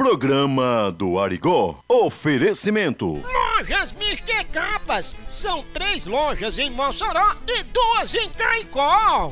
Programa 0.00 0.94
do 0.96 1.18
Arigó. 1.18 1.80
Oferecimento. 1.88 3.20
Lojas 3.58 3.92
Mister 3.98 4.46
Capas. 4.52 5.16
São 5.28 5.64
três 5.74 6.06
lojas 6.06 6.56
em 6.56 6.70
Mossoró 6.70 7.34
e 7.48 7.64
duas 7.64 8.14
em 8.14 8.30
Caicó. 8.30 9.28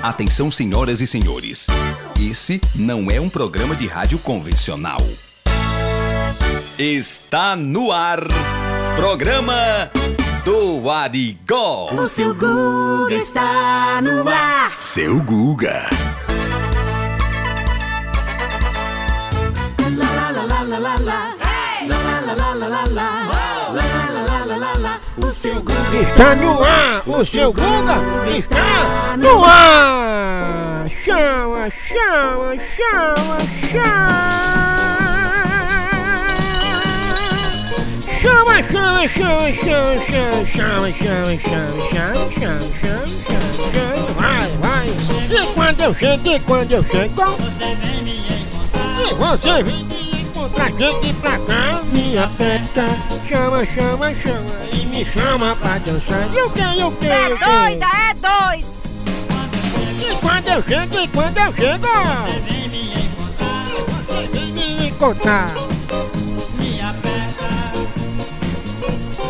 Atenção, 0.00 0.48
senhoras 0.48 1.00
e 1.00 1.08
senhores. 1.08 1.66
Esse 2.20 2.60
não 2.76 3.10
é 3.10 3.20
um 3.20 3.28
programa 3.28 3.74
de 3.74 3.88
rádio 3.88 4.16
convencional. 4.20 5.00
Está 6.78 7.56
no 7.56 7.90
ar. 7.90 8.20
Programa 8.94 9.90
do 10.44 10.88
Arigó. 10.88 11.90
O 11.92 12.06
seu 12.06 12.32
Guga 12.32 13.12
está 13.12 14.00
no 14.00 14.28
ar. 14.28 14.78
Seu 14.78 15.20
Guga. 15.20 15.90
La 20.78 20.96
la 20.96 21.14
la. 21.14 21.44
O 25.16 25.30
seu 25.30 25.60
Guga 25.62 26.00
Está 26.00 26.34
no 26.34 26.64
ar. 26.64 27.02
O 27.06 27.24
seu 27.24 27.52
Guga 27.52 27.96
está 28.34 29.16
no 29.16 29.44
ar. 29.44 30.90
Chama, 31.04 31.70
chama, 31.86 32.56
chama, 32.74 33.38
chama. 33.70 34.24
Chama, 38.20 38.62
chama, 38.72 39.08
chama, 39.08 39.52
chama, 39.52 40.00
chama, 40.06 40.46
chama, 40.46 40.92
chama, 40.92 41.36
chama, 41.36 41.36
chama, 41.36 41.78
chama, 41.90 42.28
chama, 42.40 42.66
chama, 42.80 43.46
chama. 43.70 44.14
Vai, 44.14 44.50
vai. 44.58 44.88
E 45.30 45.46
quando 45.54 45.80
eu 45.80 45.94
chego, 45.94 46.28
e 46.28 46.40
quando 46.40 46.72
eu 46.72 46.82
chego, 46.84 47.22
e 47.22 47.30
você 47.44 47.74
vem 47.74 48.02
me 48.02 48.16
encontrar 49.20 50.03
pra 50.54 50.68
dentro 50.70 51.06
e 51.06 51.12
pra 51.14 51.38
cá. 51.38 51.82
Me 51.92 52.16
aperta, 52.16 52.84
chama, 53.28 53.66
chama, 53.66 54.14
chama 54.14 54.54
e 54.72 54.86
me 54.86 55.04
chama 55.04 55.56
pra 55.56 55.78
dançar. 55.78 56.28
Eu 56.34 56.50
quero, 56.50 56.80
eu 56.80 56.92
quero. 56.92 57.34
É 57.34 57.38
doida, 57.38 57.86
é 57.86 58.14
doida. 58.14 58.74
E 60.00 60.16
quando 60.20 60.48
eu 60.48 60.62
chego, 60.62 61.00
e 61.00 61.08
quando 61.08 61.38
eu 61.38 61.52
chego. 61.52 61.86
Você 61.86 62.40
vem 62.40 62.68
me 62.68 62.94
encontrar. 63.04 63.66
Você 63.98 64.26
vem 64.32 64.52
me 64.52 64.88
encontrar. 64.88 65.50
Me 66.58 66.80
aperta 66.80 67.48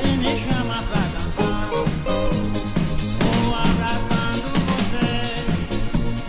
e 0.04 0.08
me 0.16 0.42
chama 0.46 0.82
pra 0.90 1.00
dançar. 1.14 1.64
Vou 3.20 3.54
abraçando 3.56 4.46
você. 4.68 5.08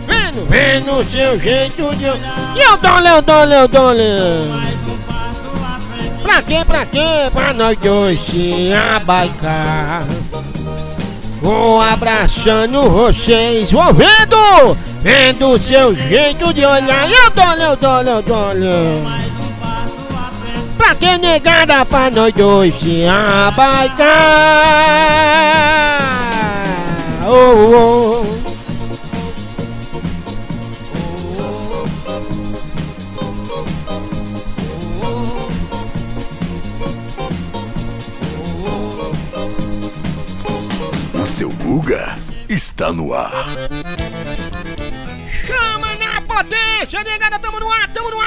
Vendo, 0.06 0.46
vendo 0.46 0.90
o 0.98 1.04
seu 1.10 1.38
jeito 1.38 1.94
de. 1.96 2.06
Eu 2.06 2.76
dou, 2.78 2.98
eu 3.00 3.22
dou, 3.22 3.44
eu 3.44 3.68
dou, 3.68 3.94
eu. 3.94 4.75
Pra 6.26 6.42
quê, 6.42 6.64
pra 6.66 6.84
quê? 6.84 7.30
Pra 7.32 7.52
nós 7.52 7.78
dois 7.78 8.20
se 8.20 8.72
abaicar. 8.72 10.02
Vou 11.40 11.80
abraçando 11.80 12.90
vocês, 12.90 13.70
vou 13.70 13.94
vendo, 13.94 14.76
vendo 15.02 15.50
o 15.50 15.58
seu 15.58 15.94
jeito 15.94 16.52
de 16.52 16.64
olhar. 16.64 17.08
Eu 17.08 17.30
dole, 17.30 17.62
eu 17.62 17.76
dole, 17.76 18.08
eu 18.08 18.22
dole. 18.22 18.66
Pra 20.76 20.96
que 20.96 21.16
negada 21.16 21.84
pra 21.84 22.10
nós 22.10 22.34
dois 22.34 22.74
se 22.74 23.06
abaicar? 23.06 24.06
Oh, 27.28 28.32
oh. 28.32 28.35
Guga 41.76 42.18
está 42.48 42.90
no 42.90 43.12
ar. 43.12 43.44
Chama 45.28 45.94
na 45.96 46.22
potência, 46.22 47.04
negada, 47.04 47.38
tamo 47.38 47.60
no 47.60 47.70
ar, 47.70 47.92
tamo 47.92 48.10
no 48.12 48.18
ar! 48.18 48.26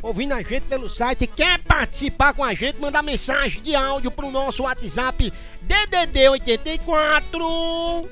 ouvindo 0.01 0.33
a 0.33 0.41
gente 0.41 0.61
pelo 0.61 0.89
site, 0.89 1.27
quer 1.27 1.59
participar 1.59 2.33
com 2.33 2.43
a 2.43 2.53
gente, 2.53 2.79
mandar 2.79 3.03
mensagem 3.03 3.61
de 3.61 3.75
áudio 3.75 4.11
pro 4.11 4.31
nosso 4.31 4.63
WhatsApp 4.63 5.31
DDD 5.61 6.29
84 6.29 8.09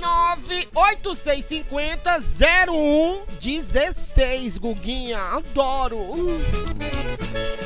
98650 0.00 2.20
0116, 3.40 4.58
Guguinha, 4.58 5.18
adoro. 5.18 5.98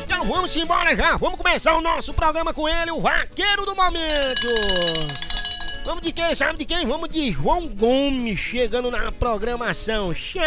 Então 0.05 0.25
vamos 0.25 0.55
embora 0.57 0.95
já, 0.95 1.17
vamos 1.17 1.39
começar 1.39 1.75
o 1.77 1.81
nosso 1.81 2.13
programa 2.13 2.53
com 2.53 2.69
ele, 2.69 2.91
o 2.91 3.01
vaqueiro 3.01 3.65
do 3.65 3.75
momento. 3.75 4.47
Vamos 5.85 6.05
de 6.05 6.13
quem? 6.13 6.35
Sabe 6.35 6.59
de 6.59 6.67
quem? 6.67 6.87
Vamos 6.87 7.09
de 7.09 7.33
João 7.33 7.67
Gomes 7.67 8.39
chegando 8.39 8.91
na 8.91 9.11
programação. 9.11 10.15
Chama! 10.15 10.45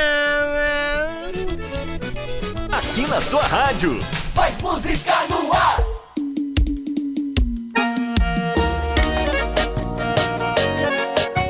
Aqui 2.94 3.08
na 3.08 3.20
sua 3.20 3.42
rádio. 3.42 3.98
Mais 4.36 4.62
música 4.62 5.16
no 5.28 5.52
ar. 5.52 5.84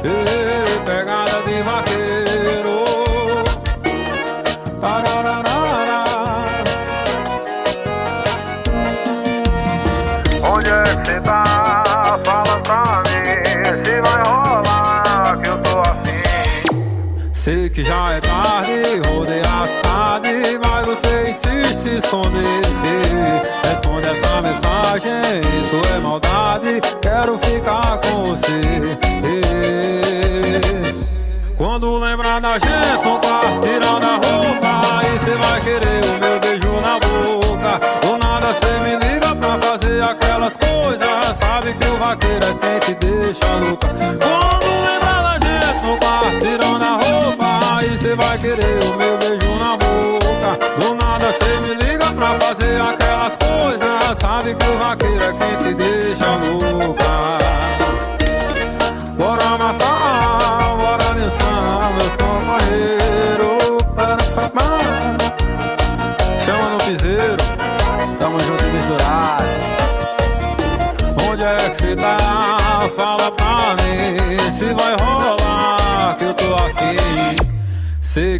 Ei, 0.05 0.79
pegada 0.85 1.41
de 1.41 1.61
vaqueiro. 1.63 1.92
Se 21.83 21.95
esconder. 21.95 22.61
Responde 23.67 24.07
essa 24.07 24.41
mensagem, 24.41 25.41
isso 25.59 25.75
é 25.93 25.99
maldade. 25.99 26.79
Quero 27.01 27.37
ficar 27.39 27.99
com 27.99 28.23
você. 28.23 28.61
Quando 31.57 31.97
lembrar 31.97 32.39
da 32.39 32.53
gente 32.53 33.05
no 33.05 33.19
quarto, 33.19 33.59
tirando 33.61 34.05
a 34.05 34.13
roupa, 34.13 34.97
aí 34.97 35.19
cê 35.19 35.31
vai 35.31 35.59
querer 35.59 36.05
o 36.05 36.19
meu 36.19 36.39
beijo 36.39 36.71
na 36.81 36.99
boca. 36.99 37.79
Do 38.01 38.17
nada 38.17 38.53
cê 38.53 38.79
me 38.79 38.95
liga 39.05 39.35
pra 39.35 39.57
fazer 39.59 40.03
aquelas 40.03 40.55
coisas, 40.55 41.37
sabe 41.37 41.73
que 41.73 41.85
o 41.85 41.97
vaqueiro 41.97 42.45
é 42.45 42.53
quem 42.53 42.79
te 42.79 43.05
deixa 43.05 43.45
louca. 43.61 43.89
Quando 43.89 44.67
lembrar 44.87 45.21
da 45.21 45.33
gente 45.33 45.85
no 45.85 45.97
quarto, 45.97 46.39
tirando 46.39 46.83
a 46.83 46.91
roupa, 46.93 47.77
aí 47.77 47.97
cê 47.97 48.15
vai 48.15 48.37
querer 48.37 48.83
o 48.83 48.97
meu 48.97 49.17
beijo 49.17 49.59
na 49.59 49.77
boca. 49.77 50.22
Do 50.79 50.95
nada 50.95 51.31
cê 51.33 51.59
me 51.61 51.75
liga 51.75 52.11
pra 52.13 52.33
fazer 52.39 52.81
aquelas 52.81 53.37
coisas, 53.37 54.17
sabe 54.19 54.55
que 54.55 54.65
o 54.67 54.77
vaqueiro 54.79 55.23
é 55.23 55.33
quem 55.33 55.57
te 55.57 55.73
deixa 55.75 56.25
louca. 56.35 57.42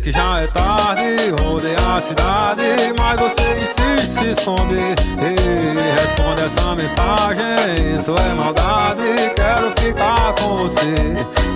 Que 0.04 0.12
já 0.12 0.42
é 0.42 0.48
tarde, 0.48 1.32
rodei 1.42 1.76
a 1.76 2.02
cidade, 2.02 2.62
mas 3.00 3.22
você 3.22 3.42
insiste 3.56 4.20
se 4.20 4.32
esconder. 4.32 4.96
Ei, 5.18 5.78
responde 5.94 6.42
essa 6.42 6.76
mensagem, 6.76 7.96
isso 7.96 8.14
é 8.14 8.34
maldade, 8.34 9.32
quero 9.34 9.72
ficar 9.80 10.34
com 10.34 10.58
você. 10.58 10.94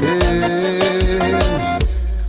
Ei, 0.02 1.20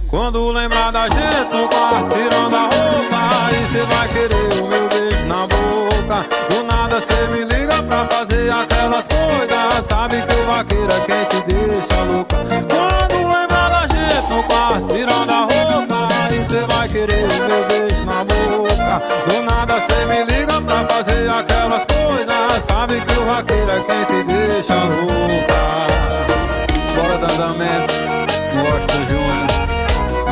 quando 0.09 0.51
lembrar 0.51 0.91
da 0.91 1.09
gente 1.09 1.53
no 1.53 1.69
quarto, 1.69 2.17
tirando 2.17 2.55
a 2.57 2.63
roupa, 2.63 3.47
aí 3.47 3.67
cê 3.71 3.83
vai 3.83 4.09
querer 4.09 4.61
o 4.61 4.67
meu 4.67 4.89
beijo 4.89 5.27
na 5.27 5.47
boca. 5.47 6.48
Cê 7.01 7.29
me 7.29 7.45
liga 7.45 7.81
pra 7.85 8.07
fazer 8.09 8.51
aquelas 8.51 9.07
coisas, 9.07 9.87
sabe 9.87 10.21
que 10.21 10.35
o 10.35 10.47
vaqueiro 10.47 10.93
é 10.93 11.01
quem 11.07 11.25
te 11.27 11.41
deixa 11.47 12.03
louca. 12.03 12.37
Quando 12.37 13.17
lembrar 13.29 13.69
da 13.71 13.83
gente 13.83 14.29
no 14.29 14.43
quarto, 14.43 14.87
tirando 14.93 15.31
a 15.31 15.41
roupa, 15.43 16.09
aí 16.29 16.45
cê 16.45 16.61
vai 16.67 16.89
querer 16.89 17.25
o 17.25 17.49
meu 17.49 17.65
beijo 17.69 18.05
na 18.05 18.25
boca. 18.25 19.03
Do 19.29 19.43
nada 19.43 19.81
cê 19.81 20.07
me 20.07 20.25
liga 20.25 20.61
pra 20.61 20.85
fazer 20.87 21.31
aquelas 21.31 21.85
coisas, 21.85 22.65
sabe 22.65 23.01
que 23.01 23.15
o 23.17 23.27
vaqueiro 23.27 23.71
é 23.71 23.81
quem 23.81 24.05
te 24.05 24.25
deixa 24.25 24.75
louca. 24.75 25.87
Bora 26.97 27.19
Dandamentos, 27.19 27.95
Washington 28.55 29.05
Júnior, 29.05 29.47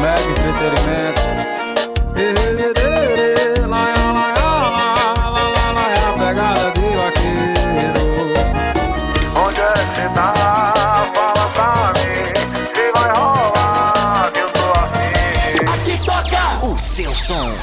Mega 0.01 0.31
Entretenimento. 0.31 1.46
Som. 17.27 17.57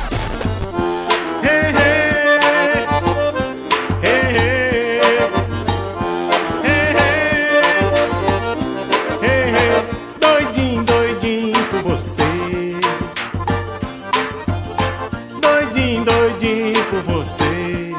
Doidinho 10.85 11.65
por 11.67 11.81
você. 11.83 12.23
Doidinho, 15.39 16.03
doidinho 16.03 16.83
por 16.89 17.01
você. 17.03 17.93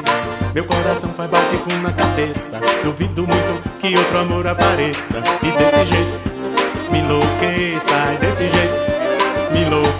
Meu 0.53 0.65
coração 0.65 1.11
faz 1.13 1.31
bate-com 1.31 1.77
na 1.81 1.91
cabeça. 1.91 2.59
Duvido 2.83 3.25
muito 3.25 3.79
que 3.79 3.97
outro 3.97 4.19
amor 4.19 4.45
apareça. 4.45 5.19
E 5.41 5.49
desse 5.49 5.85
jeito 5.85 6.24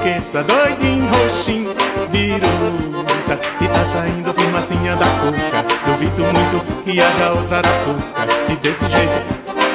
me 0.06 0.12
enlouqueça. 0.12 0.44
Doidinho, 0.44 1.08
roxinho, 1.08 1.76
biruta. 2.10 3.40
E 3.60 3.68
tá 3.68 3.84
saindo 3.84 4.34
fumacinha 4.34 4.96
da 4.96 5.06
cuca. 5.06 5.66
Duvido 5.86 6.24
muito 6.24 6.84
que 6.84 7.02
haja 7.02 7.32
outra 7.32 7.58
arapuca. 7.58 8.28
E 8.50 8.56
desse 8.58 8.88
jeito 8.88 9.26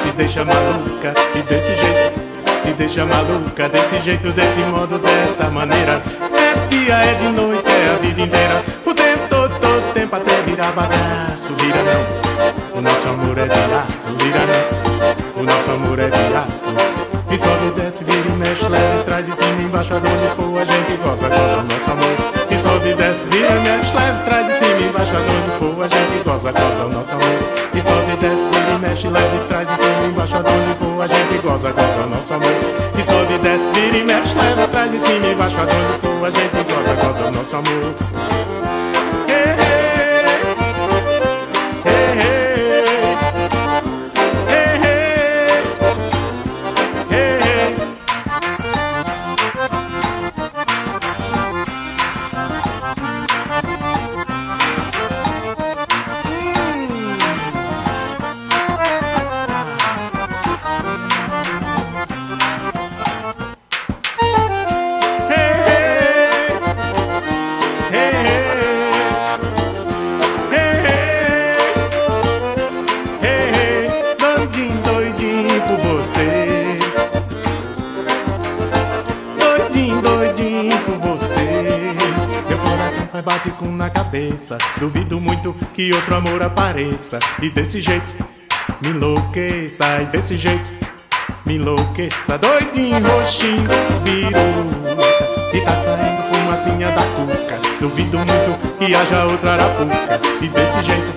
te 0.03 0.11
deixa 0.15 0.45
maluca. 0.45 1.13
E 1.35 1.41
desse 1.41 1.75
jeito 1.75 2.21
te 2.63 2.73
deixa 2.73 3.05
maluca 3.05 3.67
desse 3.69 3.99
jeito, 4.01 4.31
desse 4.31 4.59
modo, 4.59 4.97
dessa 4.99 5.49
maneira. 5.49 6.01
É 6.33 6.67
dia, 6.67 6.95
é 6.95 7.13
de 7.15 7.27
noite, 7.29 7.69
é 7.69 7.95
a 7.95 7.97
vida 7.97 8.21
inteira. 8.21 8.63
O 8.85 8.93
tempo 8.93 9.27
todo, 9.29 9.59
todo 9.59 9.93
tempo 9.93 10.15
até 10.15 10.41
virar 10.43 10.71
bagaço. 10.71 11.55
Vira 11.55 11.79
não, 11.83 12.77
o 12.77 12.81
nosso 12.81 13.07
amor 13.09 13.37
é 13.37 13.45
de 13.45 13.75
aço. 13.75 14.09
Vira 14.15 14.39
não, 14.45 15.41
o 15.41 15.43
nosso 15.43 15.71
amor 15.71 15.99
é 15.99 16.09
de 16.09 16.37
aço. 16.37 17.00
E 17.31 17.37
sobe 17.37 17.71
desce, 17.79 18.03
vira 18.03 18.27
e 18.27 18.31
mexe, 18.33 18.67
leva, 18.67 19.03
traz 19.05 19.25
e 19.25 19.31
cima, 19.31 19.61
embaixo, 19.61 19.93
aonde 19.93 20.35
for 20.35 20.59
a 20.59 20.65
gente 20.65 20.97
goza, 21.01 21.29
goza 21.29 21.63
nosso 21.63 21.91
amor. 21.91 22.15
E 22.51 22.57
sobe 22.57 22.93
desce, 22.93 23.23
vira 23.23 23.51
mexe, 23.61 23.95
leva, 23.95 24.23
traz 24.25 24.49
e 24.49 24.59
cima, 24.59 24.81
embaixo, 24.81 25.15
aonde 25.15 25.51
for 25.57 25.81
a 25.81 25.87
gente 25.87 26.23
goza, 26.25 26.51
goza 26.51 26.87
nosso 26.89 27.13
amor. 27.13 27.71
E 27.73 27.81
sobe 27.81 28.17
desce, 28.17 28.49
vira 28.49 28.79
mexe, 28.79 29.07
leva, 29.07 29.35
e 29.35 29.47
traz 29.47 29.69
e 29.69 29.75
cima, 29.77 30.07
embaixo, 30.07 30.35
aonde 30.35 30.75
for 30.77 31.01
a 31.01 31.07
gente 31.07 31.37
goza, 31.41 31.71
goza 31.71 32.05
nosso 32.05 32.33
amor. 32.33 32.51
E 32.99 33.03
sobe 33.03 33.37
desce, 33.37 33.71
vira 33.71 33.97
e 33.97 34.03
mexe, 34.03 34.37
leva, 34.37 34.67
traz 34.67 34.93
e 34.93 34.99
cima, 34.99 35.27
embaixo, 35.27 35.57
aonde 35.57 35.99
for 36.01 36.25
a 36.25 36.29
gente 36.29 36.63
goza, 36.63 36.93
goza 36.95 37.31
nosso 37.31 37.55
amor. 37.55 38.40
Que 85.73 85.93
outro 85.93 86.15
amor 86.15 86.41
apareça. 86.43 87.19
E 87.41 87.49
desse 87.49 87.81
jeito 87.81 88.13
me 88.81 88.89
enlouqueça. 88.89 90.01
E 90.01 90.05
desse 90.05 90.37
jeito 90.37 90.69
me 91.45 91.55
enlouqueça. 91.55 92.37
Doidinho, 92.37 92.99
roxinho, 93.07 93.69
biruta. 94.03 95.01
E 95.53 95.61
tá 95.61 95.75
saindo 95.75 96.23
fumacinha 96.23 96.87
da 96.91 97.03
cuca. 97.03 97.59
Duvido 97.79 98.17
muito 98.17 98.77
que 98.77 98.95
haja 98.95 99.25
outra 99.25 99.53
arapuca. 99.53 100.19
E 100.41 100.47
desse 100.47 100.83
jeito 100.83 101.13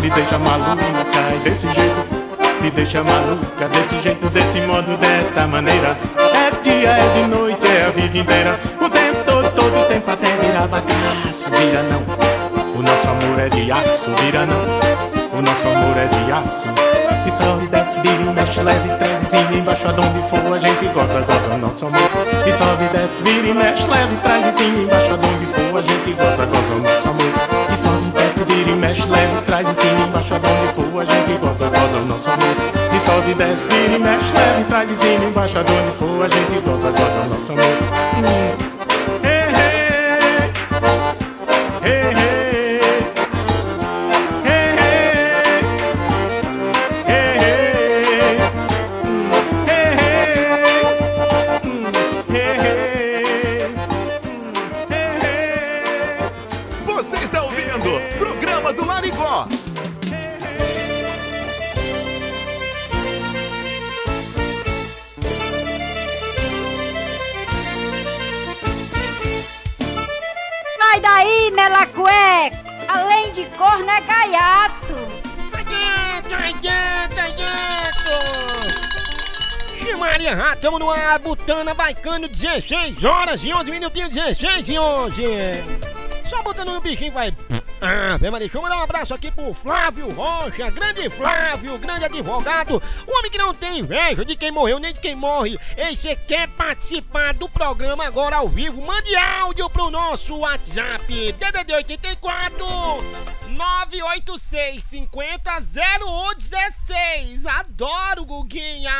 me 0.00 0.10
deixa 0.10 0.38
maluca. 0.38 0.82
E 1.36 1.38
desse 1.44 1.72
jeito 1.72 2.20
me 2.60 2.70
deixa 2.70 3.02
maluca. 3.02 3.68
Desse 3.68 4.00
jeito, 4.00 4.28
desse 4.30 4.60
modo, 4.62 4.96
dessa 4.96 5.46
maneira. 5.46 5.96
É 6.16 6.50
dia, 6.62 6.90
é 6.90 7.14
de 7.14 7.28
noite, 7.28 7.66
é 7.66 7.86
a 7.86 7.90
vida 7.90 8.18
inteira. 8.18 8.60
O 8.80 8.88
tempo 8.88 9.24
todo, 9.24 9.50
todo 9.52 9.80
o 9.80 9.84
tempo 9.86 10.10
até 10.10 10.36
virar 10.36 10.66
bagaço. 10.66 11.50
Vira 11.50 11.82
não, 11.84 12.49
o 12.80 12.82
nosso 12.82 13.08
amor 13.08 13.38
é 13.38 13.48
de 13.50 13.70
aço. 13.70 14.10
Vira 14.16 14.46
não. 14.46 14.80
O 15.38 15.42
nosso 15.42 15.68
amor 15.68 15.96
é 15.96 16.06
de 16.06 16.32
aço 16.32 16.68
E 17.26 17.30
sobe, 17.30 17.66
desce, 17.68 18.00
vira 18.00 18.14
e 18.14 18.34
mexe, 18.34 18.60
leve, 18.60 18.88
traz 18.98 19.22
em 19.22 19.26
cima, 19.26 19.52
embaixo, 19.52 19.86
aonde 19.86 20.28
for 20.28 20.54
a 20.54 20.58
gente 20.58 20.86
goza, 20.86 21.20
goza 21.20 21.50
o 21.50 21.58
nosso 21.58 21.86
amor 21.86 22.10
E 22.46 22.52
sobe, 22.52 22.84
desce, 22.92 23.22
vira 23.22 23.48
e 23.48 23.54
mexe, 23.54 23.88
leve, 23.88 24.16
traz 24.16 24.46
em 24.46 24.52
cima, 24.52 24.78
embaixo, 24.78 25.10
aonde 25.12 25.46
for 25.46 25.78
a 25.78 25.82
gente 25.82 26.12
goza, 26.12 26.46
goza 26.46 26.74
o 26.74 26.78
nosso 26.78 27.08
amor 27.08 27.32
E 27.72 27.76
sobe, 27.76 28.10
desce, 28.12 28.44
vira 28.44 28.70
e 28.70 28.74
mexe, 28.74 29.08
leve, 29.08 29.40
traz 29.46 29.68
em 29.68 29.74
cima, 29.74 30.06
embaixo, 30.06 30.34
aonde 30.34 30.72
for 30.74 31.00
a 31.00 31.04
gente 31.04 31.38
goza, 31.38 31.68
goza 31.68 31.98
o 31.98 32.06
nosso 32.06 32.30
amor 32.30 32.56
E 32.94 33.00
sobe, 33.00 33.34
desce, 33.34 33.68
vira 33.68 33.94
e 33.94 33.98
mexe, 33.98 34.34
leve, 34.34 34.64
traz 34.64 34.90
em 34.90 34.96
cima, 34.96 35.24
embaixo, 35.24 35.58
aonde 35.58 35.90
for 35.92 36.24
a 36.24 36.28
gente 36.28 36.60
goza, 36.60 36.90
goza 36.90 37.20
o 37.20 37.28
nosso 37.28 37.52
amor 37.52 38.69
ar, 81.60 81.64
Butana 81.64 81.74
Baicano, 81.74 82.28
16 82.28 83.04
horas 83.04 83.44
e 83.44 83.52
11 83.52 83.70
minutinhos, 83.70 84.14
16 84.14 84.68
e 84.68 84.78
11. 84.78 85.22
Só 86.26 86.42
botando 86.42 86.72
no 86.72 86.80
bichinho 86.80 87.12
vai... 87.12 87.36
Ah, 87.82 88.18
Maria, 88.18 88.40
deixa 88.40 88.58
eu 88.58 88.62
mandar 88.62 88.78
um 88.78 88.82
abraço 88.82 89.14
aqui 89.14 89.30
pro 89.30 89.54
Flávio 89.54 90.10
Rocha, 90.12 90.70
grande 90.70 91.08
Flávio, 91.10 91.78
grande 91.78 92.04
advogado, 92.04 92.82
o 93.06 93.18
homem 93.18 93.30
que 93.30 93.38
não 93.38 93.54
tem 93.54 93.78
inveja 93.78 94.22
de 94.24 94.36
quem 94.36 94.50
morreu 94.50 94.78
nem 94.78 94.92
de 94.92 95.00
quem 95.00 95.14
morre. 95.14 95.58
Ei, 95.76 95.96
você 95.96 96.14
quer 96.14 96.48
participar 96.48 97.34
do 97.34 97.48
programa 97.48 98.04
agora 98.04 98.36
ao 98.36 98.48
vivo? 98.48 98.84
Mande 98.84 99.14
áudio 99.16 99.68
pro 99.70 99.90
nosso 99.90 100.36
WhatsApp, 100.36 101.32
DDD 101.32 101.72
84 101.72 102.66
986 103.48 104.82
50 104.82 105.50
0116. 105.60 107.46
Adoro, 107.46 108.24
Guguinha. 108.24 108.92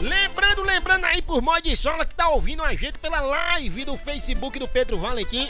Lembrando, 0.00 0.62
lembrando 0.62 1.04
aí 1.04 1.22
por 1.22 1.40
modo 1.40 1.62
de 1.62 1.76
sola 1.76 2.04
que 2.04 2.14
tá 2.14 2.28
ouvindo 2.28 2.62
a 2.62 2.74
gente 2.74 2.98
pela 2.98 3.20
live 3.20 3.84
do 3.84 3.96
Facebook 3.96 4.58
do 4.58 4.66
Pedro 4.66 4.98
Valentim. 4.98 5.46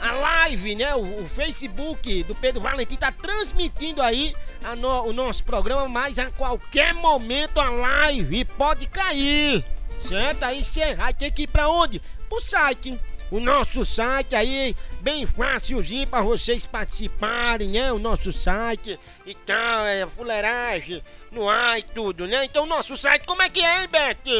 A 0.00 0.12
live, 0.12 0.74
né? 0.74 0.94
O, 0.94 1.22
o 1.22 1.28
Facebook 1.28 2.22
do 2.24 2.34
Pedro 2.34 2.60
Valentim 2.60 2.96
tá 2.96 3.10
transmitindo 3.10 4.02
aí 4.02 4.34
no, 4.78 5.04
o 5.04 5.12
nosso 5.12 5.44
programa, 5.44 5.88
mas 5.88 6.18
a 6.18 6.30
qualquer 6.30 6.92
momento 6.92 7.58
a 7.58 7.70
live 7.70 8.44
pode 8.44 8.86
cair. 8.86 9.64
Certo? 10.06 10.42
Aí 10.42 10.64
você 10.64 10.94
vai 10.94 11.14
ter 11.14 11.30
que 11.30 11.42
ir 11.42 11.46
pra 11.46 11.68
onde? 11.68 12.02
Pro 12.28 12.40
site 12.40 13.00
o 13.32 13.40
nosso 13.40 13.84
site 13.86 14.34
aí, 14.34 14.76
bem 15.00 15.26
fácilzinho 15.26 16.06
para 16.06 16.20
vocês 16.20 16.66
participarem, 16.66 17.70
né? 17.70 17.90
O 17.90 17.98
nosso 17.98 18.30
site 18.30 19.00
e 19.24 19.34
tal, 19.34 19.86
é 19.86 20.06
fuleiragem 20.06 21.02
no 21.30 21.48
ar 21.48 21.78
e 21.78 21.82
tudo, 21.82 22.26
né? 22.26 22.44
Então, 22.44 22.64
o 22.64 22.66
nosso 22.66 22.94
site, 22.94 23.24
como 23.24 23.40
é 23.40 23.48
que 23.48 23.64
é, 23.64 23.80
hein, 23.80 23.88
Beto? 23.88 24.30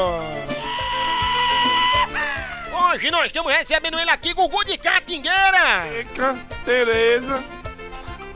Hoje 2.72 3.10
nós 3.10 3.26
estamos 3.26 3.52
recebendo 3.52 3.98
ele 3.98 4.10
aqui, 4.10 4.32
Gugu 4.34 4.64
de 4.64 4.76
Catingueira. 4.76 5.86
Fica, 5.96 6.36
Tereza, 6.64 7.42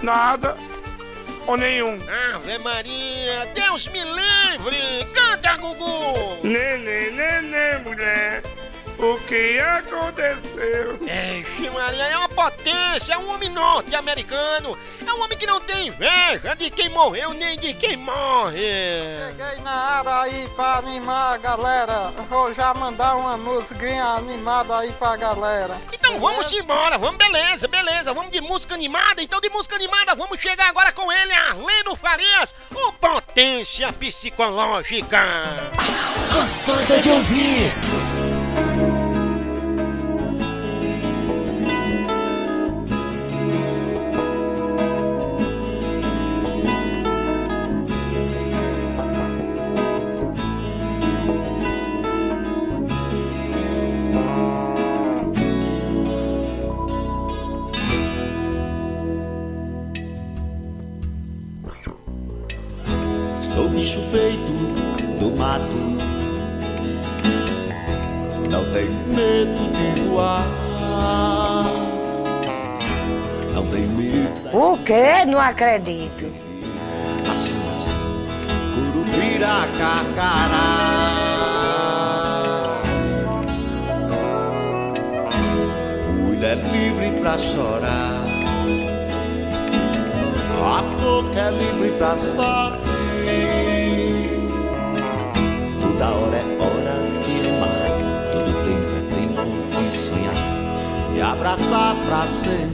nada 0.03 0.57
ou 1.47 1.57
nenhum. 1.57 1.99
Ave 2.35 2.59
Maria, 2.59 3.47
Deus 3.55 3.89
me 3.89 4.01
livre. 4.03 5.07
Canta, 5.13 5.57
Gugu. 5.57 6.39
Nenê, 6.43 7.11
nenê, 7.11 7.79
mulher. 7.79 8.43
O 9.05 9.19
que 9.27 9.61
aconteceu? 9.61 10.99
É, 11.07 11.45
Maria 11.71 12.05
é 12.05 12.17
uma 12.17 12.29
potência, 12.31 13.13
é 13.13 13.19
um 13.19 13.29
homem 13.35 13.51
norte-americano. 13.51 14.79
É 15.07 15.13
um 15.13 15.23
homem 15.23 15.37
que 15.37 15.47
não 15.47 15.61
tem 15.61 15.89
inveja 15.89 16.57
de 16.57 16.71
quem 16.71 16.89
morreu 16.89 17.35
nem 17.35 17.59
de 17.59 17.75
quem 17.75 17.99
morre. 17.99 18.57
Cheguei 19.29 19.61
na 19.63 19.73
área 19.73 20.21
aí 20.23 20.49
pra 20.57 20.79
animar 20.79 21.35
a 21.35 21.37
galera. 21.37 22.13
Vou 22.31 22.55
já 22.55 22.73
mandar 22.73 23.17
uma 23.17 23.37
musiquinha 23.37 24.05
animada 24.05 24.79
aí 24.79 24.91
pra 24.93 25.17
galera. 25.17 25.77
Então 25.93 26.19
vamos 26.19 26.51
embora, 26.51 26.97
vamos, 26.97 27.19
beleza, 27.19 27.69
beleza. 27.69 28.15
Vamos 28.15 28.33
de 28.33 28.41
música 28.41 28.73
animada. 28.73 29.23
Então 29.23 29.39
de 29.39 29.51
música 29.51 29.77
animada, 29.77 30.15
vamos 30.15 30.41
chegar 30.41 30.71
agora 30.71 30.93
com 30.93 31.13
ele, 31.13 31.33
Arleno 31.35 31.95
Farias, 31.95 32.55
o 32.75 32.91
Potência 32.95 33.93
Psicológica. 33.93 35.29
Gostosa 36.33 37.03
de 37.03 37.11
ouvir. 37.11 37.94
Acredito. 75.49 76.33
Assim, 77.31 77.55
Curupira, 78.75 79.69
cacará 79.79 80.95
Mulher 86.17 86.57
livre 86.57 87.21
pra 87.21 87.37
chorar. 87.37 88.25
A 90.67 90.83
boca 91.01 91.39
é 91.39 91.51
livre 91.51 91.91
pra 91.99 92.17
sorrir. 92.17 92.79
Toda 95.81 96.09
hora 96.09 96.37
é 96.37 96.45
hora 96.63 96.97
de 97.21 97.35
amar. 97.51 97.93
Todo 98.33 98.51
tempo 98.65 98.91
é 98.97 99.01
tempo 99.15 99.43
de 99.79 99.95
sonhar. 99.95 100.39
E 101.15 101.21
abraçar 101.21 101.95
pra 102.07 102.27
sempre 102.27 102.74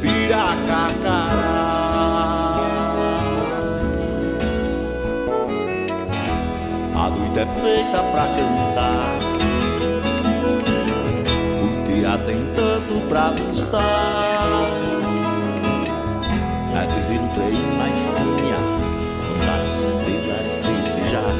perder 0.00 0.34
a 0.34 0.54
noite 7.34 7.38
é 7.38 7.46
feita 7.46 8.02
pra 8.12 8.26
cantar 8.28 9.18
O 11.62 11.64
dia 11.84 12.18
tem 12.26 12.46
tanto 12.54 13.08
pra 13.08 13.30
nos 13.30 13.68
dar 13.68 14.68
É 16.74 16.86
viver 16.86 17.20
no 17.20 17.28
trem, 17.34 17.54
mas 17.76 18.10
caminhar 18.10 18.60
Contar 19.28 19.60
as 19.66 19.74
estrelas, 19.74 20.60
desejar 20.60 21.34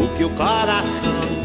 O 0.00 0.08
que 0.16 0.24
o 0.24 0.30
coração 0.30 1.41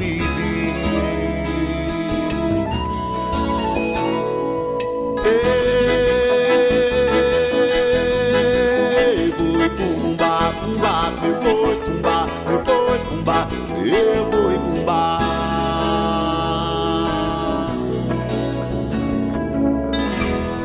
boi, 12.98 13.06
pumba, 13.10 13.48
meu 13.84 14.26
boi, 14.30 14.58
pumba. 14.60 15.20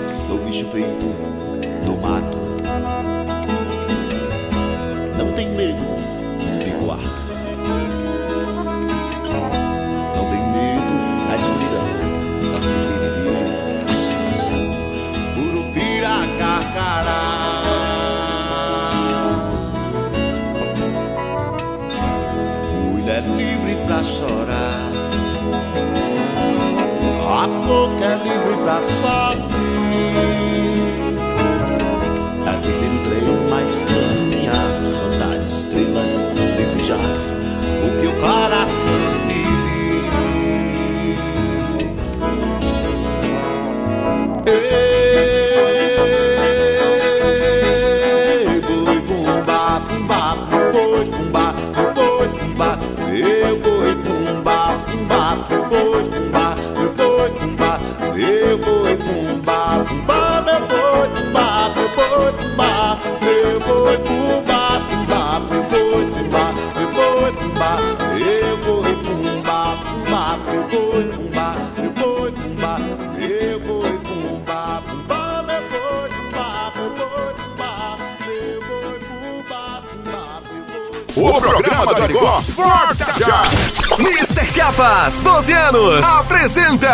Sou 0.08 0.38
bicho 0.38 0.66
feito 0.66 1.11
Que 27.42 28.04
é 28.04 28.14
livre 28.22 28.56
pra 28.62 28.80
sorrir. 28.82 29.42
Aqui 32.46 32.68
um 32.86 33.02
trem 33.02 33.50
mais 33.50 33.82
caminhar, 33.82 34.70
rodar 35.02 35.44
estrelas, 35.44 36.22
desejar 36.56 36.98
o 36.98 38.00
que 38.00 38.06
o 38.06 38.12
coração 38.20 39.11
meu 70.38 70.62
boi 70.64 71.04
bumba, 71.04 71.54
meu 71.78 71.90
boi 71.90 72.30
bumba, 72.30 72.78
eu 73.18 73.60
boi 73.60 73.98
bumba, 73.98 74.82
bumba, 74.88 75.44
meu 75.46 75.62
boi 75.70 76.08
bumba, 76.10 76.72
meu 76.76 76.90
boi 76.90 77.34
bumba, 77.36 77.70
meu 78.26 78.60
boi 78.66 78.98
bumba, 79.08 79.82
bumba, 79.82 80.22
meu 81.14 81.24
boi 81.24 81.36
O 81.36 81.40
programa 81.40 81.94
do 81.94 82.02
Arigó 82.02 82.42
volta 82.56 83.14
já! 83.18 83.42
Mr. 83.98 84.46
Capas, 84.54 85.18
12 85.18 85.52
anos, 85.52 86.06
apresenta 86.06 86.88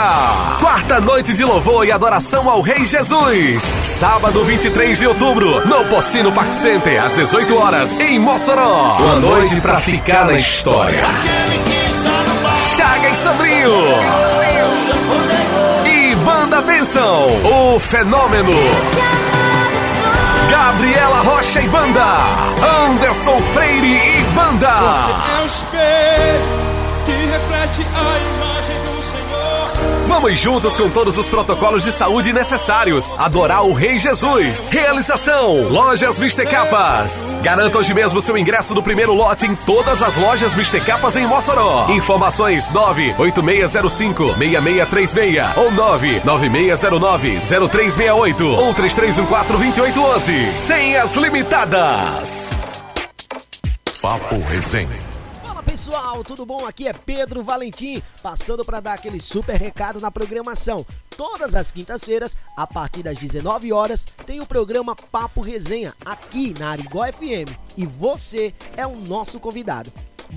Quarta 0.58 1.00
Noite 1.00 1.32
de 1.32 1.44
Louvor 1.44 1.86
e 1.86 1.92
Adoração 1.92 2.50
ao 2.50 2.60
Rei 2.60 2.84
Jesus. 2.84 3.62
Sábado 3.62 4.44
23 4.44 4.98
de 4.98 5.06
outubro, 5.06 5.64
no 5.66 5.84
Pocino 5.84 6.32
Park 6.32 6.52
Center, 6.52 7.02
às 7.02 7.14
18 7.14 7.56
horas, 7.56 7.98
em 7.98 8.18
Mossoró. 8.18 8.96
Uma 8.98 9.16
noite 9.16 9.60
pra 9.60 9.78
ficar 9.78 10.26
na 10.26 10.34
história. 10.34 11.04
Chaga 13.08 13.12
e 13.12 13.16
Sobrinho. 13.16 13.72
E 15.86 16.14
Banda 16.16 16.60
Benção, 16.60 17.26
o 17.44 17.80
fenômeno. 17.80 18.52
Gabriela 20.50 21.20
Rocha 21.22 21.62
e 21.62 21.68
Banda. 21.68 22.04
Anderson 22.86 23.40
Freire 23.52 23.96
e 23.96 24.22
Banda. 24.34 24.68
é 24.68 25.42
o 25.42 25.46
espelho 25.46 26.42
que 27.06 27.12
reflete 27.12 27.86
a 27.94 28.18
imagem. 28.34 28.57
Vamos 30.20 30.40
juntos 30.40 30.76
com 30.76 30.90
todos 30.90 31.16
os 31.16 31.28
protocolos 31.28 31.84
de 31.84 31.92
saúde 31.92 32.32
necessários. 32.32 33.14
Adorar 33.16 33.64
o 33.64 33.72
Rei 33.72 34.00
Jesus. 34.00 34.72
Realização: 34.72 35.68
Lojas 35.68 36.18
Mister 36.18 36.44
Capas. 36.50 37.36
Garanta 37.40 37.78
hoje 37.78 37.94
mesmo 37.94 38.20
seu 38.20 38.36
ingresso 38.36 38.74
do 38.74 38.82
primeiro 38.82 39.14
lote 39.14 39.46
em 39.46 39.54
todas 39.54 40.02
as 40.02 40.16
lojas 40.16 40.56
Mister 40.56 40.84
Capas 40.84 41.14
em 41.14 41.24
Mossoró. 41.24 41.86
Informações 41.90 42.68
98605-6636 42.68 45.56
ou 45.56 45.70
99609-0368 45.70 48.58
ou 48.58 48.74
3314-2811. 48.74 50.48
Senhas 50.48 51.14
limitadas. 51.14 52.66
Papo 54.02 54.42
Resenha. 54.50 55.07
Pessoal, 55.78 56.24
tudo 56.24 56.44
bom? 56.44 56.66
Aqui 56.66 56.88
é 56.88 56.92
Pedro 56.92 57.40
Valentim, 57.40 58.02
passando 58.20 58.64
para 58.64 58.80
dar 58.80 58.94
aquele 58.94 59.20
super 59.20 59.54
recado 59.54 60.00
na 60.00 60.10
programação. 60.10 60.84
Todas 61.16 61.54
as 61.54 61.70
quintas-feiras, 61.70 62.36
a 62.56 62.66
partir 62.66 63.04
das 63.04 63.16
19 63.16 63.72
horas, 63.72 64.04
tem 64.26 64.40
o 64.40 64.46
programa 64.46 64.96
Papo 64.96 65.40
Resenha 65.40 65.94
aqui 66.04 66.52
na 66.58 66.70
Arigó 66.70 67.06
FM 67.06 67.54
e 67.76 67.86
você 67.86 68.52
é 68.76 68.84
o 68.88 68.96
nosso 68.96 69.38
convidado. 69.38 69.92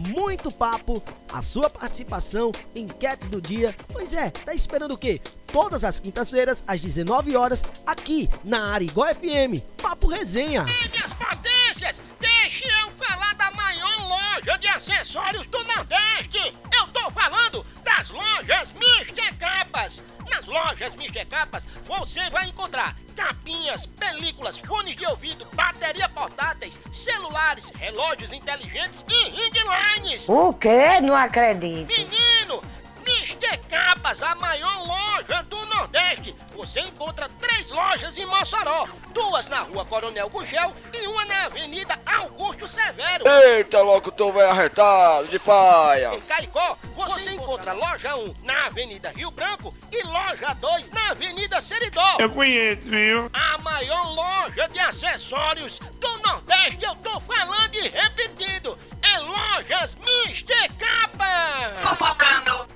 Muito 0.10 0.54
papo, 0.54 1.02
a 1.34 1.42
sua 1.42 1.72
participação, 1.72 2.52
enquetes 2.76 3.28
do 3.28 3.42
dia. 3.42 3.76
Pois 3.92 4.14
é, 4.14 4.30
tá 4.30 4.54
esperando 4.54 4.94
o 4.94 4.98
quê? 4.98 5.20
Todas 5.52 5.84
as 5.84 6.00
quintas-feiras, 6.00 6.64
às 6.66 6.80
19 6.80 7.36
horas, 7.36 7.62
aqui 7.86 8.30
na 8.44 8.74
Arigó 8.74 9.06
FM. 9.06 9.62
Papo 9.82 10.08
Resenha. 10.08 10.64
Minhas 10.64 11.14
potências, 11.14 12.02
deixe 12.20 12.66
eu 12.66 12.92
falar 12.92 13.36
da 13.36 13.52
maior 13.52 14.08
loja 14.08 14.58
de 14.58 14.68
acessórios 14.68 15.48
do 15.48 15.62
Nordeste. 15.66 16.56
Eu 16.74 16.88
tô 16.88 17.12
falando 17.12 17.66
das 17.84 18.10
lojas 18.12 18.74
Mister 18.74 19.38
Capas. 19.38 20.04
Nas 20.30 20.48
lojas 20.48 20.96
Mister 20.96 21.28
Capas, 21.28 21.68
você 21.86 22.30
vai 22.30 22.48
encontrar 22.48 22.96
capinhas, 23.14 23.86
películas, 23.86 24.58
fones 24.58 24.96
de 24.96 25.06
ouvido, 25.06 25.46
bateria 25.54 26.08
portáteis, 26.08 26.80
celulares, 26.94 27.72
relógios 27.76 28.32
inteligentes 28.32 29.04
e 29.10 29.30
ring 29.30 29.52
lines. 29.98 30.30
O 30.30 30.54
quê? 30.54 31.02
Não 31.02 31.14
acredito. 31.14 31.88
Menino, 31.88 32.64
Mister 33.06 33.60
Capas, 33.68 34.01
a 34.22 34.36
maior 34.36 34.86
loja 34.86 35.42
do 35.44 35.66
Nordeste. 35.68 36.36
Você 36.54 36.82
encontra 36.82 37.30
três 37.40 37.72
lojas 37.72 38.18
em 38.18 38.26
Mossoró. 38.26 38.86
Duas 39.14 39.48
na 39.48 39.62
rua 39.62 39.86
Coronel 39.86 40.30
Gugel 40.30 40.76
e 40.94 41.08
uma 41.08 41.24
na 41.26 41.46
Avenida 41.46 41.98
Augusto 42.06 42.68
Severo. 42.68 43.24
Eita, 43.26 43.82
louco, 43.82 44.12
tô 44.12 44.34
bem 44.34 44.44
arretado 44.44 45.30
de 45.30 45.40
paia. 45.40 46.14
Em 46.14 46.22
Caicó, 46.22 46.78
você 46.94 47.32
encontra 47.32 47.72
loja 47.72 48.14
1 48.16 48.36
na 48.44 48.66
Avenida 48.66 49.10
Rio 49.12 49.32
Branco 49.32 49.74
e 49.90 50.04
loja 50.04 50.54
2 50.56 50.90
na 50.90 51.12
Avenida 51.12 51.62
Seridó. 51.62 52.18
Eu 52.20 52.30
conheço, 52.32 52.82
viu? 52.84 53.30
A 53.32 53.58
maior 53.60 54.14
loja 54.14 54.68
de 54.68 54.80
acessórios 54.80 55.80
do 55.80 56.18
Nordeste, 56.18 56.84
eu 56.84 56.96
tô 56.96 57.18
falando 57.22 57.76
e 57.76 57.88
repetindo. 57.88 58.78
É 59.02 59.20
Lojas 59.20 59.96
Mister 59.96 60.72
Capa. 60.78 61.72
Fofocando. 61.78 62.71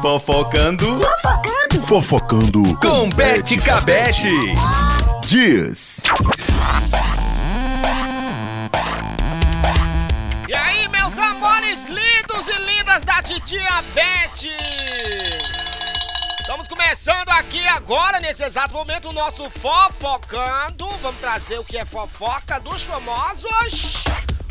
Fofocando. 0.00 1.00
Fofocando. 1.86 2.62
Com 2.78 3.08
Bete 3.10 3.56
Cabete. 3.56 4.28
Diz. 5.26 6.02
E 10.48 10.54
aí, 10.54 10.88
meus 10.88 11.18
amores 11.18 11.84
lindos 11.84 12.48
e 12.48 12.58
lindas 12.62 13.04
da 13.04 13.22
titia 13.22 13.82
Beth! 13.94 14.44
Estamos 16.40 16.68
começando 16.68 17.30
aqui 17.30 17.66
agora, 17.66 18.20
nesse 18.20 18.44
exato 18.44 18.74
momento, 18.74 19.08
o 19.08 19.12
nosso 19.12 19.48
Fofocando. 19.48 20.88
Vamos 21.02 21.20
trazer 21.20 21.58
o 21.58 21.64
que 21.64 21.78
é 21.78 21.84
fofoca 21.84 22.60
dos 22.60 22.82
famosos. 22.82 24.04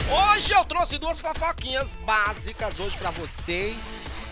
Hoje 0.10 0.52
eu 0.54 0.66
trouxe 0.66 0.98
duas 0.98 1.20
fofoquinhas 1.20 1.96
básicas 2.06 2.80
hoje 2.80 2.98
pra 2.98 3.12
vocês. 3.12 3.78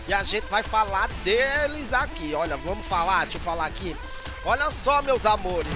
E 0.08 0.12
a 0.12 0.22
gente 0.24 0.44
vai 0.48 0.62
falar 0.62 1.08
deles 1.24 1.92
aqui. 1.92 2.34
Olha, 2.34 2.56
vamos 2.56 2.84
falar, 2.86 3.22
deixa 3.24 3.38
eu 3.38 3.42
falar 3.42 3.66
aqui. 3.66 3.96
Olha 4.44 4.70
só, 4.70 5.00
meus 5.02 5.24
amores. 5.24 5.68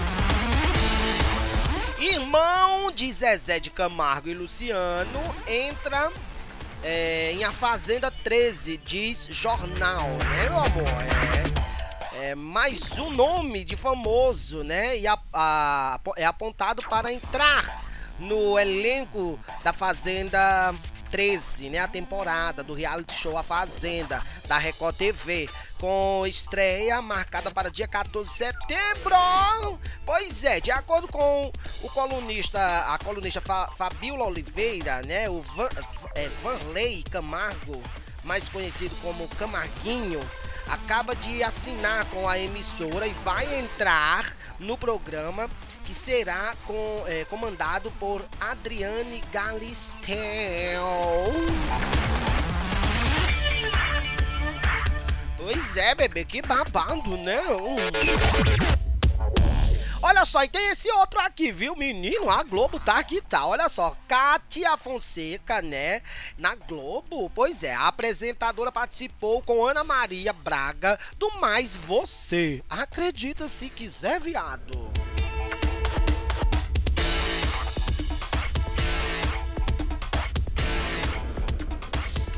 Irmão 1.99 2.91
de 2.93 3.11
Zezé 3.11 3.59
de 3.59 3.71
Camargo 3.71 4.29
e 4.29 4.35
Luciano 4.35 5.35
entra 5.47 6.11
é, 6.83 7.33
em 7.33 7.43
A 7.45 7.53
Fazenda 7.53 8.11
13, 8.11 8.77
diz 8.79 9.27
jornal, 9.31 10.09
né, 10.09 10.49
meu 10.49 10.59
amor? 10.59 10.89
É, 12.21 12.31
é 12.31 12.35
mais 12.35 12.99
um 12.99 13.11
nome 13.11 13.65
de 13.65 13.77
famoso, 13.77 14.63
né? 14.63 14.99
E 14.99 15.07
a- 15.07 15.19
a- 15.33 15.99
é 16.17 16.25
apontado 16.27 16.83
para 16.89 17.13
entrar 17.13 17.83
no 18.19 18.59
elenco 18.59 19.39
da 19.65 19.73
Fazenda 19.73 20.75
13, 20.75 20.96
né? 21.71 21.79
A 21.79 21.89
temporada 21.89 22.63
do 22.63 22.75
reality 22.75 23.15
show 23.15 23.39
A 23.39 23.43
Fazenda, 23.43 24.23
da 24.47 24.59
Record 24.59 24.95
TV. 24.97 25.49
Com 25.79 26.27
estreia 26.27 27.01
marcada 27.01 27.51
para 27.51 27.71
dia 27.71 27.89
14 27.89 28.31
de 28.31 28.37
setembro. 28.37 29.79
Pois 30.05 30.45
é, 30.45 30.61
de 30.61 30.71
acordo 30.71 31.09
com 31.09 31.53
o 31.83 31.89
colunista, 31.91 32.61
a 32.93 32.99
colunista 32.99 33.41
Fa, 33.41 33.69
Fabiola 33.77 34.27
Oliveira, 34.27 35.03
né? 35.03 35.29
O 35.29 35.41
Van, 35.41 35.69
é, 36.15 36.29
Vanley 36.43 37.03
Camargo, 37.05 37.83
mais 38.23 38.49
conhecido 38.49 38.95
como 39.03 39.29
Camarguinho, 39.29 40.21
acaba 40.69 41.15
de 41.15 41.43
assinar 41.43 42.05
com 42.07 42.29
a 42.29 42.39
emissora 42.39 43.07
e 43.07 43.13
vai 43.13 43.59
entrar 43.59 44.25
no 44.59 44.77
programa 44.77 45.49
que 45.85 45.93
será 45.95 46.55
com- 46.67 47.05
é, 47.07 47.25
comandado 47.27 47.91
por 47.93 48.25
Adriane 48.41 49.23
Galistel. 49.33 50.17
Pois 55.37 55.77
é, 55.77 55.95
bebê, 55.95 56.25
que 56.25 56.43
babado, 56.43 57.17
né? 57.19 57.41
Olha 60.03 60.25
só, 60.25 60.45
e 60.45 60.49
tem 60.49 60.69
esse 60.69 60.91
outro 60.91 61.21
aqui, 61.21 61.51
viu, 61.51 61.75
menino? 61.75 62.31
A 62.31 62.43
Globo 62.43 62.79
tá 62.79 62.99
aqui, 62.99 63.21
tá. 63.21 63.47
Olha 63.47 63.69
só, 63.69 63.97
Kátia 64.07 64.77
Fonseca, 64.77 65.63
né? 65.63 66.03
Na 66.39 66.55
Globo. 66.55 67.31
Pois 67.31 67.63
é, 67.63 67.75
a 67.75 67.89
apresentadora 67.89 68.71
participou 68.71 69.43
com 69.43 69.67
Ana 69.67 69.83
Maria 69.83 70.33
Braga 70.33 70.99
do 71.19 71.31
Mais 71.41 71.77
Você. 71.77 72.63
Acredita 72.69 73.49
se 73.49 73.69
quiser, 73.69 74.21
viado. 74.21 74.93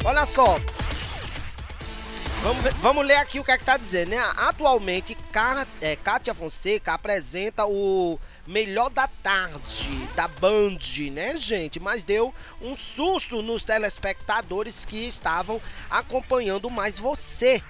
Olha 0.04 0.24
só. 0.24 0.58
Vamos, 2.42 2.62
ver- 2.62 2.74
vamos 2.74 3.04
ler 3.06 3.16
aqui 3.16 3.40
o 3.40 3.44
que 3.44 3.50
é 3.50 3.58
que 3.58 3.64
tá 3.64 3.76
dizendo, 3.76 4.10
né? 4.10 4.18
Atualmente, 4.36 5.14
Cá- 5.32 5.66
é, 5.80 5.96
Kátia 5.96 6.32
Fonseca 6.32 6.92
apresenta 6.94 7.66
o 7.66 8.18
Melhor 8.46 8.88
da 8.90 9.06
Tarde 9.08 9.90
da 10.14 10.28
Band, 10.28 10.78
né, 11.12 11.36
gente? 11.36 11.78
Mas 11.80 12.04
deu 12.04 12.32
um 12.62 12.76
susto 12.76 13.42
nos 13.42 13.64
telespectadores 13.64 14.84
que 14.84 15.06
estavam 15.06 15.60
acompanhando 15.90 16.70
mais 16.70 16.98
você. 16.98 17.60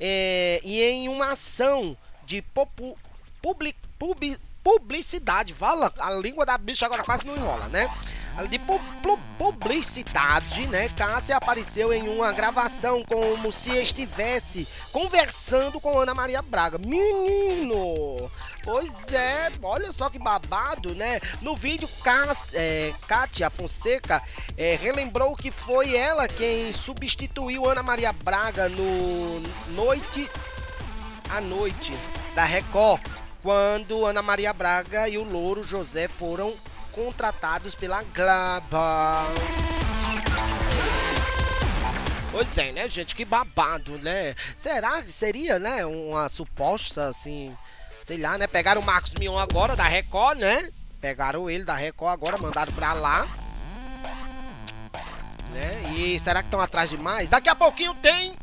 É, 0.00 0.60
e 0.64 0.82
em 0.82 1.08
uma 1.08 1.32
ação 1.32 1.96
de 2.24 2.42
popu, 2.42 2.98
publi- 3.40 3.76
publi- 3.98 4.38
publicidade, 4.64 5.52
fala, 5.54 5.92
a 5.98 6.10
língua 6.12 6.44
da 6.44 6.56
bicha 6.58 6.86
agora 6.86 7.04
quase 7.04 7.24
não 7.26 7.36
enrola, 7.36 7.68
né? 7.68 7.88
De 8.50 8.58
pu- 8.58 8.80
pu- 9.02 9.18
publicidade, 9.38 10.66
né? 10.66 10.88
Cássia 10.90 11.36
apareceu 11.36 11.92
em 11.92 12.08
uma 12.08 12.32
gravação 12.32 13.02
como 13.04 13.52
se 13.52 13.70
estivesse 13.70 14.66
conversando 14.92 15.80
com 15.80 15.98
Ana 15.98 16.12
Maria 16.14 16.42
Braga. 16.42 16.76
Menino! 16.78 18.30
Pois 18.64 19.12
é, 19.12 19.52
olha 19.62 19.92
só 19.92 20.08
que 20.10 20.18
babado, 20.18 20.94
né? 20.94 21.20
No 21.42 21.54
vídeo, 21.54 21.88
é, 22.52 22.92
Kátia 23.06 23.48
Fonseca 23.50 24.22
é, 24.56 24.74
relembrou 24.80 25.36
que 25.36 25.50
foi 25.50 25.94
ela 25.94 26.26
quem 26.26 26.72
substituiu 26.72 27.68
Ana 27.68 27.82
Maria 27.82 28.12
Braga 28.12 28.68
no 28.68 29.40
Noite 29.74 30.28
à 31.30 31.40
Noite 31.40 31.96
da 32.34 32.44
Record, 32.44 33.02
quando 33.42 34.06
Ana 34.06 34.22
Maria 34.22 34.52
Braga 34.52 35.08
e 35.08 35.18
o 35.18 35.24
Louro 35.24 35.62
José 35.62 36.08
foram 36.08 36.54
contratados 36.94 37.74
pela 37.74 38.02
Glaba. 38.02 39.24
Pois 42.30 42.58
é, 42.58 42.72
né, 42.72 42.88
gente? 42.88 43.14
Que 43.14 43.24
babado, 43.24 43.98
né? 43.98 44.34
Será 44.56 45.02
que 45.02 45.12
seria, 45.12 45.58
né, 45.58 45.84
uma 45.86 46.28
suposta, 46.28 47.08
assim, 47.08 47.56
sei 48.02 48.18
lá, 48.18 48.36
né? 48.38 48.46
Pegaram 48.46 48.80
o 48.80 48.84
Marcos 48.84 49.14
Mion 49.14 49.38
agora, 49.38 49.76
da 49.76 49.84
Record, 49.84 50.38
né? 50.38 50.70
Pegaram 51.00 51.48
ele 51.48 51.64
da 51.64 51.74
Record 51.74 52.12
agora, 52.12 52.38
mandaram 52.38 52.72
pra 52.72 52.92
lá. 52.92 53.28
Né? 55.52 55.92
E 55.96 56.18
será 56.18 56.42
que 56.42 56.48
estão 56.48 56.60
atrás 56.60 56.90
de 56.90 56.96
mais? 56.96 57.30
Daqui 57.30 57.48
a 57.48 57.54
pouquinho 57.54 57.94
tem 57.94 58.34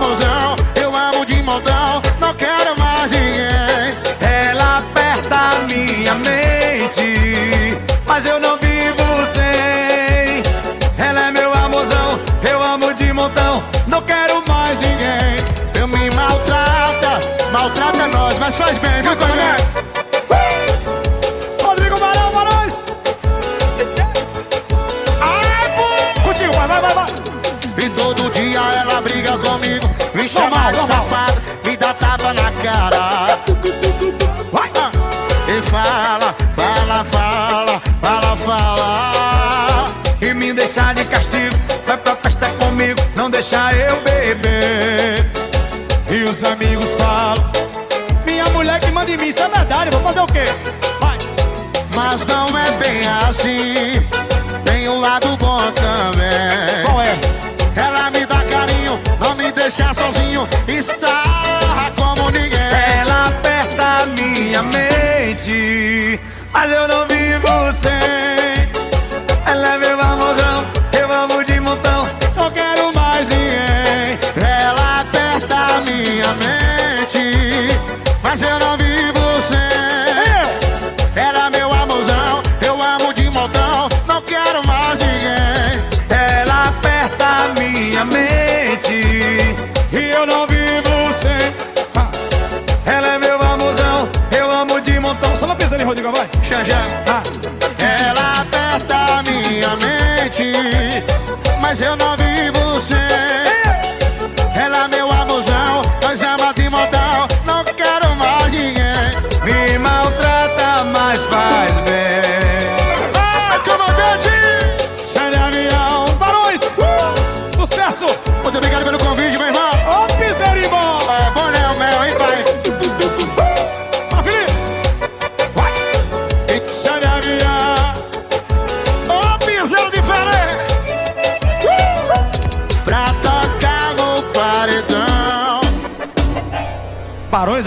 chama 30.40 30.72
de 30.72 30.86
safado, 30.86 31.42
me 31.64 31.76
dá 31.76 31.94
tapa 31.94 32.32
na 32.32 32.50
cara. 32.62 33.38
Vai! 34.52 34.70
E 35.48 35.62
fala, 35.62 36.34
fala, 36.56 37.04
fala, 37.04 37.82
fala, 38.00 38.36
fala. 38.36 39.90
E 40.20 40.34
me 40.34 40.52
deixa 40.52 40.92
de 40.92 41.04
castigo, 41.04 41.56
vai 41.86 41.96
pra 41.96 42.16
festa 42.16 42.46
comigo, 42.58 43.00
não 43.16 43.30
deixa 43.30 43.72
eu 43.72 43.96
beber. 44.02 45.26
E 46.10 46.22
os 46.24 46.42
amigos 46.44 46.92
falam, 46.94 47.50
minha 48.24 48.44
mulher 48.46 48.80
que 48.80 48.90
manda 48.90 49.10
em 49.10 49.16
mim, 49.16 49.28
isso 49.28 49.42
é 49.42 49.48
verdade, 49.48 49.90
vou 49.90 50.00
fazer 50.00 50.20
o 50.20 50.26
quê? 50.26 50.44
Vai! 51.00 51.18
Mas 51.94 52.24
não 52.26 52.46
é 52.46 52.70
bem 52.72 53.00
assim, 53.28 53.74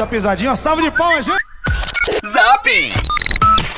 a 0.03 0.07
pisadinha, 0.07 0.53
de 0.83 0.91
palmas, 0.91 1.25
gente! 1.25 1.39
Zap! 2.27 2.93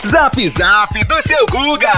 Zap 0.08 0.50
Zap 0.50 1.04
do 1.04 1.22
seu 1.22 1.46
Guga! 1.46 1.94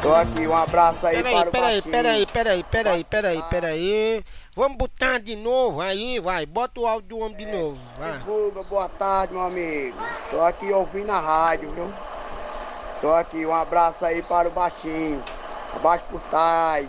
Tô 0.03 0.13
aqui, 0.13 0.47
um 0.47 0.55
abraço 0.55 1.07
aí 1.07 1.15
Peraí, 1.15 1.33
para 1.33 1.49
o 1.49 1.51
peraí, 1.51 1.81
peraí, 1.81 2.25
peraí, 2.27 2.63
peraí, 2.63 3.03
peraí, 3.03 3.43
peraí. 3.49 4.23
Vamos 4.55 4.77
botar 4.77 5.19
de 5.19 5.35
novo 5.35 5.81
aí, 5.81 6.19
vai. 6.19 6.45
Bota 6.45 6.79
o 6.79 6.85
áudio 6.85 7.09
do 7.09 7.17
homem 7.17 7.37
de 7.37 7.45
novo, 7.47 7.79
vai. 7.97 8.19
Boa 8.69 8.87
tarde, 8.87 9.33
meu 9.33 9.41
amigo. 9.41 9.97
Tô 10.29 10.41
aqui 10.41 10.71
ouvindo 10.71 11.09
a 11.09 11.19
rádio, 11.19 11.71
viu? 11.71 11.91
Tô 13.01 13.11
aqui, 13.15 13.43
um 13.43 13.53
abraço 13.53 14.05
aí 14.05 14.21
para 14.21 14.47
o 14.47 14.51
baixinho. 14.51 15.23
Abaixo 15.73 16.05
por 16.11 16.21
trás. 16.29 16.87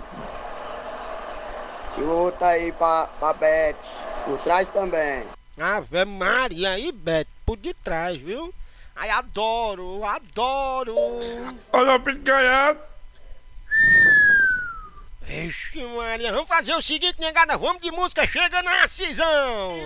E 1.99 2.03
o 2.03 2.11
outro 2.11 2.45
aí 2.45 2.73
pra, 2.73 3.09
pra 3.19 3.33
Beth. 3.33 3.77
Por 4.25 4.39
trás 4.41 4.71
também. 4.71 5.25
Ave 5.59 6.05
Maria 6.05 6.71
aí, 6.71 6.93
Beto, 6.93 7.31
por 7.45 7.57
de 7.57 7.75
trás, 7.75 8.17
viu? 8.21 8.55
Ai, 8.95 9.11
adoro, 9.11 10.05
adoro. 10.05 10.95
Olha 11.73 11.95
o 11.95 12.01
picanhado. 12.01 12.79
Vixe 15.23 15.85
Maria, 15.85 16.33
vamos 16.33 16.49
fazer 16.49 16.75
o 16.75 16.81
seguinte, 16.81 17.21
negada, 17.21 17.57
vamos 17.57 17.83
de 17.83 17.91
música, 17.91 18.27
chega 18.27 18.63
na 18.63 18.89
cisão. 18.89 19.77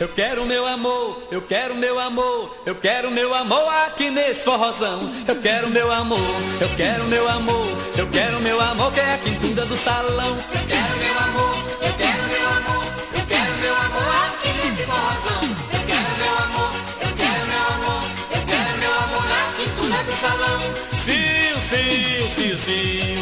Eu 0.00 0.08
quero 0.08 0.44
meu 0.44 0.66
amor, 0.66 1.22
eu 1.30 1.40
quero 1.42 1.74
meu 1.74 1.98
amor, 1.98 2.56
eu 2.66 2.74
quero 2.74 3.10
meu 3.10 3.32
amor 3.34 3.68
aqui 3.86 4.10
nesse 4.10 4.44
forrozão. 4.44 5.00
Eu 5.28 5.36
quero 5.40 5.68
meu 5.68 5.92
amor, 5.92 6.18
eu 6.60 6.68
quero 6.76 7.04
meu 7.04 7.28
amor, 7.28 7.68
eu 7.96 8.06
quero 8.08 8.40
meu 8.40 8.60
amor 8.60 8.92
que 8.92 9.00
é 9.00 9.14
a 9.14 9.18
quintura 9.18 9.64
do 9.64 9.76
salão. 9.76 10.36
Eu 10.36 10.66
quero 10.66 10.96
meu 10.96 11.18
amor, 11.20 11.56
eu 11.82 11.92
quero 11.94 12.22
meu 12.26 12.48
amor, 12.48 12.84
eu 13.14 13.26
quero 13.26 13.56
meu 13.58 13.76
amor 13.76 14.14
aqui 14.26 14.52
nesse 14.54 14.82
forrozão. 14.82 15.42
Eu 15.72 15.86
quero 15.86 16.16
meu 16.18 16.38
amor, 16.38 16.70
eu 17.00 17.12
quero 17.16 17.46
meu 17.46 17.64
amor, 17.74 18.02
eu 18.34 18.42
quero 18.46 18.78
meu 18.78 18.94
amor 19.04 19.24
na 19.28 19.42
quintura 19.56 20.02
do 20.02 20.12
salão. 20.12 20.60
Sim, 21.04 21.52
sim, 21.70 22.30
sim, 22.30 22.56
sim, 22.56 23.21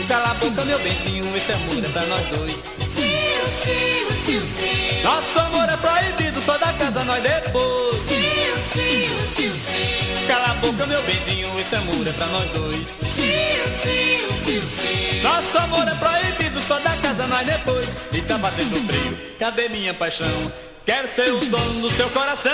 cala 0.51 0.65
a 0.65 0.65
boca 0.65 0.65
meu 0.65 0.79
benzinho, 0.79 1.37
esse 1.37 1.53
amor 1.53 1.85
é 1.85 1.89
pra 1.89 2.07
nós 2.07 2.25
dois. 2.27 2.57
Sim. 2.57 3.11
Nosso 5.03 5.39
amor 5.39 5.69
é 5.69 5.77
proibido, 5.77 6.41
só 6.41 6.59
da 6.59 6.73
casa 6.73 7.05
nós 7.05 7.23
depois. 7.23 8.01
Cala 10.27 10.51
a 10.51 10.55
boca, 10.55 10.87
meu 10.87 11.03
benzinho, 11.03 11.59
esse 11.59 11.77
amor 11.77 12.07
é 12.07 12.13
pra 12.13 12.27
nós 12.27 12.51
dois. 12.51 12.89
Nosso 15.23 15.59
amor 15.59 15.87
é 15.87 15.95
proibido, 15.95 16.61
só 16.63 16.79
da 16.81 16.97
casa 16.97 17.27
nós 17.27 17.47
depois. 17.47 17.89
Está 18.13 18.39
fazendo 18.39 18.77
frio, 18.87 19.19
cadê 19.39 19.69
minha 19.69 19.95
paixão? 19.95 20.53
Quero 20.85 21.09
ser 21.09 21.33
o 21.33 21.39
dono 21.47 21.81
do 21.81 21.91
seu 21.91 22.09
coração. 22.11 22.51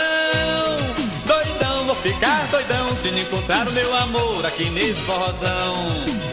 Doidão, 1.26 1.86
vou 1.86 1.94
ficar 1.94 2.46
doidão 2.48 2.96
se 2.96 3.10
não 3.10 3.18
encontrar 3.18 3.66
o 3.66 3.72
meu 3.72 3.96
amor 3.96 4.44
aqui 4.44 4.68
nesse 4.70 5.00
forrozão. 5.00 5.74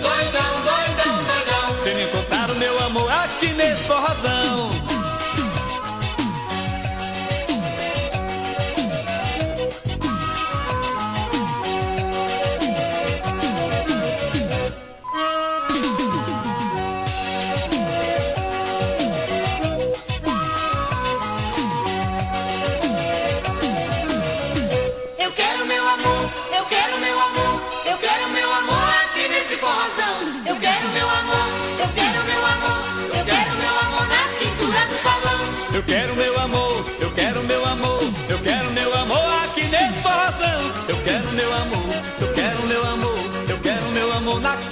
Doidão, 0.01 0.61
doidão, 0.61 0.82
não 1.93 2.01
encontrar 2.01 2.49
o 2.49 2.55
meu 2.55 2.79
amor 2.85 3.11
aqui 3.11 3.53
nesse 3.53 3.83
forrozão. 3.83 4.92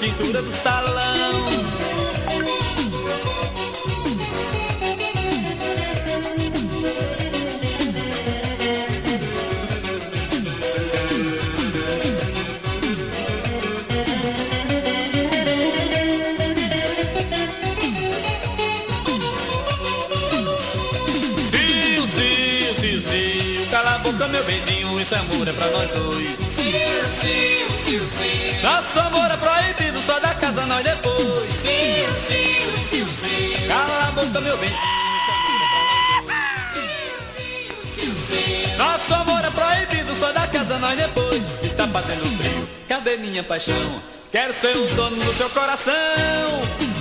Quintura 0.01 0.41
do 0.41 0.51
salão. 0.51 1.61
Meu 24.29 24.43
benzinho, 24.45 24.99
esse 24.99 25.13
amor 25.15 25.47
é 25.47 25.51
pra 25.51 25.67
nós 25.71 25.89
dois. 25.91 26.29
Sim, 26.29 26.71
sim, 27.19 27.67
sim, 27.83 27.99
sim. 27.99 28.61
Nosso 28.61 28.99
amor 28.99 29.29
é 29.29 29.35
proibido, 29.35 29.60
só 30.11 30.19
da 30.19 30.35
casa 30.35 30.65
nós 30.65 30.83
depois. 30.83 31.49
Sim, 31.63 32.05
sim, 32.27 32.59
sim, 32.89 33.07
sim. 33.09 33.67
Cala 33.67 34.07
a 34.07 34.11
boca, 34.11 34.41
meu 34.41 34.57
sim. 34.57 34.73
Nosso 38.77 39.13
amor 39.13 39.41
é 39.45 39.49
proibido, 39.51 40.13
só 40.15 40.33
da 40.33 40.47
casa 40.47 40.77
nós 40.79 40.97
depois. 40.97 41.63
Está 41.63 41.87
fazendo 41.87 42.25
frio, 42.37 42.67
cadê 42.89 43.15
minha 43.15 43.41
paixão? 43.41 44.01
Quero 44.31 44.53
ser 44.53 44.75
o 44.75 44.85
dono 44.95 45.15
do 45.15 45.33
seu 45.33 45.49
coração. 45.49 45.93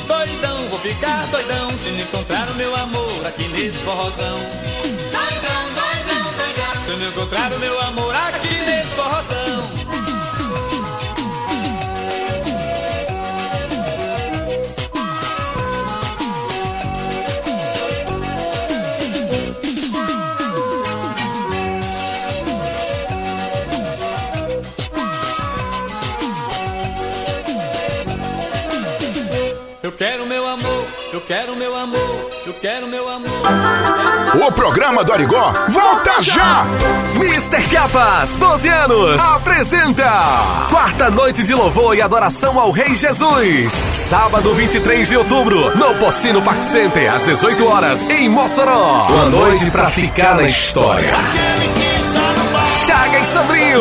Doidão, 0.06 0.60
vou 0.68 0.78
ficar 0.78 1.26
doidão 1.26 1.68
se 1.70 1.90
não 1.90 2.00
encontrar 2.00 2.48
o 2.48 2.54
meu 2.54 2.76
amor 2.76 3.26
aqui 3.26 3.48
nesse 3.48 3.78
forrozão. 3.78 4.36
Doidão, 4.36 5.64
doidão, 5.74 6.32
doidão. 6.36 6.84
Se 6.84 6.90
não 6.90 7.08
encontrar 7.08 7.52
o 7.52 7.58
meu 7.58 7.80
amor 7.80 8.14
aqui 8.14 8.39
quero 31.30 31.54
meu 31.54 31.76
amor, 31.76 32.30
eu 32.44 32.52
quero 32.54 32.88
meu 32.88 33.08
amor. 33.08 33.30
O 34.48 34.50
programa 34.50 35.04
do 35.04 35.12
Arigó 35.12 35.52
volta 35.68 36.20
já! 36.20 36.66
Mr. 37.14 37.62
Capas, 37.72 38.34
12 38.34 38.68
anos, 38.68 39.22
apresenta 39.22 40.10
Quarta 40.68 41.08
Noite 41.08 41.44
de 41.44 41.54
Louvor 41.54 41.96
e 41.96 42.02
Adoração 42.02 42.58
ao 42.58 42.72
Rei 42.72 42.96
Jesus. 42.96 43.72
Sábado 43.72 44.52
23 44.52 45.08
de 45.08 45.16
outubro, 45.16 45.76
no 45.76 45.94
Pocino 46.00 46.42
Park 46.42 46.64
Center, 46.64 47.14
às 47.14 47.22
18 47.22 47.64
horas, 47.64 48.08
em 48.08 48.28
Mossoró. 48.28 49.06
Uma 49.08 49.26
noite 49.26 49.70
pra 49.70 49.86
ficar 49.86 50.34
na 50.34 50.42
história. 50.42 51.12
Chaga 52.84 53.20
e 53.20 53.26
Sobrinho. 53.26 53.80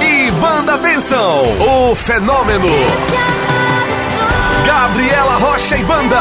E 0.00 0.30
Banda 0.30 0.78
Benção, 0.78 1.42
o 1.60 1.94
fenômeno. 1.94 3.35
Gabriela 4.66 5.36
Rocha 5.36 5.76
e 5.76 5.84
Banda. 5.84 6.20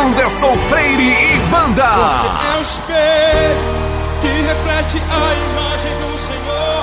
Anderson 0.00 0.56
Freire 0.68 1.02
e 1.02 1.36
Banda. 1.50 1.82
É 1.82 2.58
o 2.58 2.62
espelho 2.62 3.86
que 4.20 4.28
reflete 4.28 5.02
a 5.10 5.34
imagem 5.50 5.96
do 5.98 6.16
Senhor. 6.16 6.75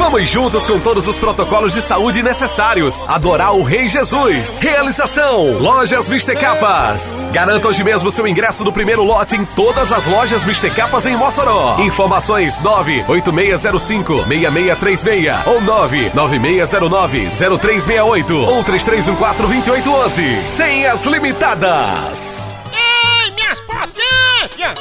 Vamos 0.00 0.28
juntos 0.30 0.64
com 0.64 0.80
todos 0.80 1.06
os 1.06 1.18
protocolos 1.18 1.74
de 1.74 1.82
saúde 1.82 2.22
necessários. 2.22 3.04
Adorar 3.06 3.54
o 3.54 3.62
Rei 3.62 3.86
Jesus. 3.86 4.62
Realização: 4.62 5.58
Lojas 5.58 6.08
Mister 6.08 6.40
Capas. 6.40 7.22
Garanta 7.32 7.68
hoje 7.68 7.84
mesmo 7.84 8.10
seu 8.10 8.26
ingresso 8.26 8.64
do 8.64 8.72
primeiro 8.72 9.04
lote 9.04 9.36
em 9.36 9.44
todas 9.44 9.92
as 9.92 10.06
lojas 10.06 10.42
Mister 10.42 10.74
Capas 10.74 11.04
em 11.04 11.18
Mossoró. 11.18 11.76
Informações 11.80 12.58
98605-6636 12.60 15.46
ou 15.46 15.60
99609-0368 15.60 18.48
ou 18.48 18.64
3314-2811. 18.64 20.38
Senhas 20.38 21.04
limitadas. 21.04 22.56
Ei, 22.72 23.30
minhas 23.32 23.60
potências! 23.60 24.78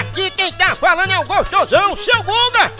Aqui 0.00 0.32
quem 0.32 0.52
tá 0.54 0.74
falando 0.74 1.12
é 1.12 1.20
o 1.20 1.24
gostosão, 1.24 1.96
seu 1.96 2.20
Guga! 2.24 2.72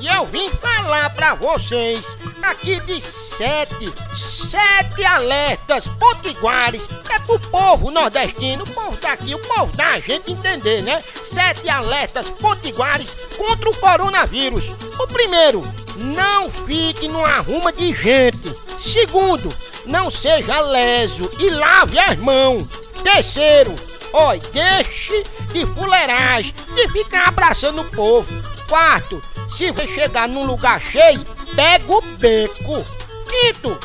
E 0.00 0.06
eu 0.06 0.24
vim 0.26 0.48
falar 0.50 1.10
pra 1.10 1.34
vocês 1.34 2.16
aqui 2.42 2.80
de 2.80 3.00
sete, 3.00 3.92
sete 4.16 5.04
alertas 5.04 5.88
potiguares. 5.88 6.88
É 7.10 7.18
pro 7.20 7.38
povo 7.40 7.90
nordestino, 7.90 8.64
o 8.64 8.70
povo 8.70 8.96
daqui, 8.98 9.34
o 9.34 9.38
povo 9.38 9.76
da 9.76 9.98
gente 9.98 10.30
entender, 10.30 10.82
né? 10.82 11.02
Sete 11.22 11.68
alertas 11.68 12.30
potiguares 12.30 13.14
contra 13.36 13.68
o 13.68 13.76
coronavírus. 13.76 14.70
O 14.98 15.06
primeiro, 15.08 15.62
não 15.96 16.48
fique 16.48 17.08
no 17.08 17.24
arruma 17.24 17.72
de 17.72 17.92
gente. 17.92 18.54
Segundo, 18.78 19.52
não 19.84 20.08
seja 20.08 20.60
leso 20.60 21.28
e 21.38 21.50
lave 21.50 21.98
as 21.98 22.18
mãos. 22.18 22.68
Terceiro, 23.02 23.74
Oi, 24.12 24.40
deixe 24.52 25.22
de 25.52 25.66
fuleiragem, 25.66 26.54
de 26.74 26.88
ficar 26.88 27.28
abraçando 27.28 27.82
o 27.82 27.90
povo. 27.90 28.57
Quarto, 28.68 29.22
se 29.48 29.70
você 29.70 29.88
chegar 29.88 30.28
num 30.28 30.44
lugar 30.44 30.80
cheio, 30.80 31.24
pega 31.56 31.90
o 31.90 32.02
beco. 32.02 32.84
Quinto, 33.28 33.78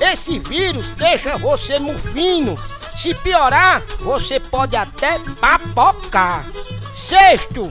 esse 0.00 0.38
vírus 0.38 0.90
deixa 0.92 1.36
você 1.36 1.78
mufino. 1.78 2.58
Se 2.96 3.14
piorar, 3.14 3.82
você 4.00 4.40
pode 4.40 4.76
até 4.76 5.18
papocar. 5.40 6.44
Sexto, 6.94 7.70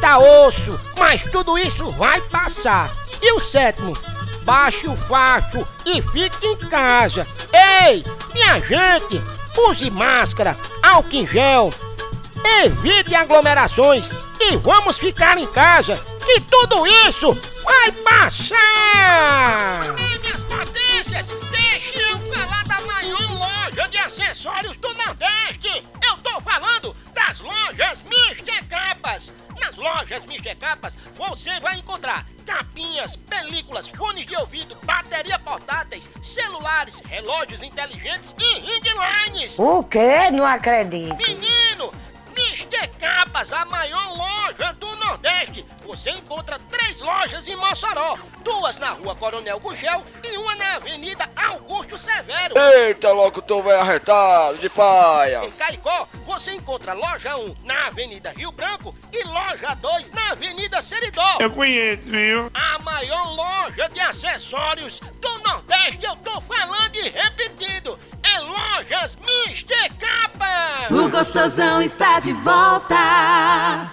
tá 0.00 0.18
osso, 0.18 0.78
mas 0.96 1.24
tudo 1.24 1.58
isso 1.58 1.90
vai 1.92 2.20
passar. 2.22 2.90
E 3.20 3.32
o 3.32 3.40
sétimo, 3.40 3.96
baixe 4.42 4.86
o 4.86 4.96
facho 4.96 5.66
e 5.84 6.00
fique 6.00 6.46
em 6.46 6.56
casa. 6.56 7.26
Ei, 7.52 8.04
minha 8.32 8.60
gente, 8.60 9.20
use 9.68 9.90
máscara, 9.90 10.56
álcool 10.82 11.16
em 11.16 11.26
gel, 11.26 11.72
evite 12.62 13.14
aglomerações 13.14 14.12
e 14.40 14.56
vamos 14.56 14.98
ficar 14.98 15.36
em 15.38 15.46
casa, 15.46 15.96
que 16.24 16.40
tudo 16.42 16.86
isso 16.86 17.32
vai 17.64 17.92
passar! 17.92 19.80
Minhas 19.96 20.44
potências, 20.44 21.28
deixe 21.50 21.98
eu 21.98 22.18
falar 22.32 22.64
da 22.64 22.80
maior 22.82 23.30
loja 23.32 23.88
de 23.88 23.98
acessórios 23.98 24.76
do 24.76 24.92
Nordeste! 24.94 25.84
Eu 26.02 26.16
tô 26.18 26.40
falando 26.40 26.94
das 27.14 27.40
lojas 27.40 28.02
Mister 28.02 28.64
Capas! 28.66 29.34
Nas 29.60 29.76
lojas 29.76 30.24
Mister 30.24 30.56
Capas 30.56 30.96
você 31.16 31.58
vai 31.60 31.76
encontrar 31.78 32.24
capinhas, 32.46 33.16
películas, 33.16 33.88
fones 33.88 34.24
de 34.24 34.36
ouvido, 34.36 34.76
bateria 34.84 35.38
portáteis, 35.38 36.10
celulares, 36.22 37.00
relógios 37.00 37.62
inteligentes 37.62 38.34
e 38.38 38.60
ring 38.60 38.82
lines! 38.82 39.58
O 39.58 39.82
quê? 39.82 40.30
Não 40.30 40.46
acredito. 40.46 41.16
Menino! 41.16 41.92
Mister 42.50 42.88
Capas, 42.98 43.52
a 43.52 43.64
maior 43.66 44.16
loja 44.16 44.72
do 44.74 44.96
Nordeste. 44.96 45.64
Você 45.84 46.10
encontra 46.10 46.58
três 46.70 47.00
lojas 47.02 47.46
em 47.46 47.54
Mossoró. 47.56 48.16
Duas 48.42 48.78
na 48.78 48.90
rua 48.90 49.14
Coronel 49.14 49.60
Gugel 49.60 50.02
e 50.24 50.36
uma 50.38 50.56
na 50.56 50.76
Avenida 50.76 51.30
Augusto 51.36 51.98
Severo. 51.98 52.54
Eita, 52.56 53.12
louco, 53.12 53.42
tô 53.42 53.62
velho 53.62 53.80
arretado 53.80 54.58
de 54.58 54.70
paia. 54.70 55.44
Em 55.44 55.50
Caicó, 55.52 56.08
você 56.24 56.52
encontra 56.54 56.94
loja 56.94 57.36
1 57.36 57.56
na 57.64 57.88
Avenida 57.88 58.30
Rio 58.30 58.50
Branco 58.50 58.94
e 59.12 59.22
loja 59.24 59.74
2 59.74 60.10
na 60.12 60.32
Avenida 60.32 60.80
Seridó. 60.80 61.36
Eu 61.40 61.50
conheço, 61.50 62.04
viu? 62.04 62.50
A 62.54 62.78
maior 62.78 63.34
loja 63.34 63.88
de 63.90 64.00
acessórios 64.00 65.00
do 65.00 65.38
Nordeste, 65.40 66.04
eu 66.04 66.16
tô 66.16 66.40
falando 66.40 66.96
e 66.96 67.08
repetindo. 67.10 67.98
É 68.34 68.40
Lojas 68.40 69.16
Mister 69.24 69.90
Capas. 69.98 70.90
O 70.90 71.08
gostosão 71.08 71.80
está 71.82 72.20
de 72.20 72.32
volta. 72.32 73.90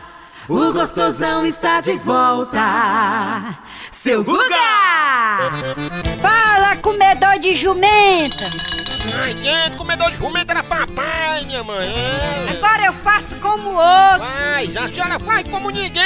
O 0.47 0.71
gostosão 0.71 1.45
está 1.45 1.81
de 1.81 1.93
volta. 1.97 3.57
Seu 3.91 4.23
Guga! 4.23 4.55
Fala, 6.21 6.75
comedor 6.77 7.39
de 7.39 7.55
jumenta! 7.55 8.74
Ai, 9.23 9.33
gente, 9.33 9.77
comedor 9.77 10.11
de 10.11 10.17
jumenta 10.17 10.53
era 10.53 10.63
papai, 10.63 11.45
minha 11.45 11.63
mãe. 11.63 11.87
É. 11.87 12.51
Agora 12.51 12.85
eu 12.85 12.93
faço 12.93 13.35
como 13.35 13.69
outro. 13.73 14.19
Mas 14.19 14.75
a 14.77 14.87
senhora 14.87 15.19
faz 15.19 15.47
como 15.47 15.69
ninguém, 15.69 16.03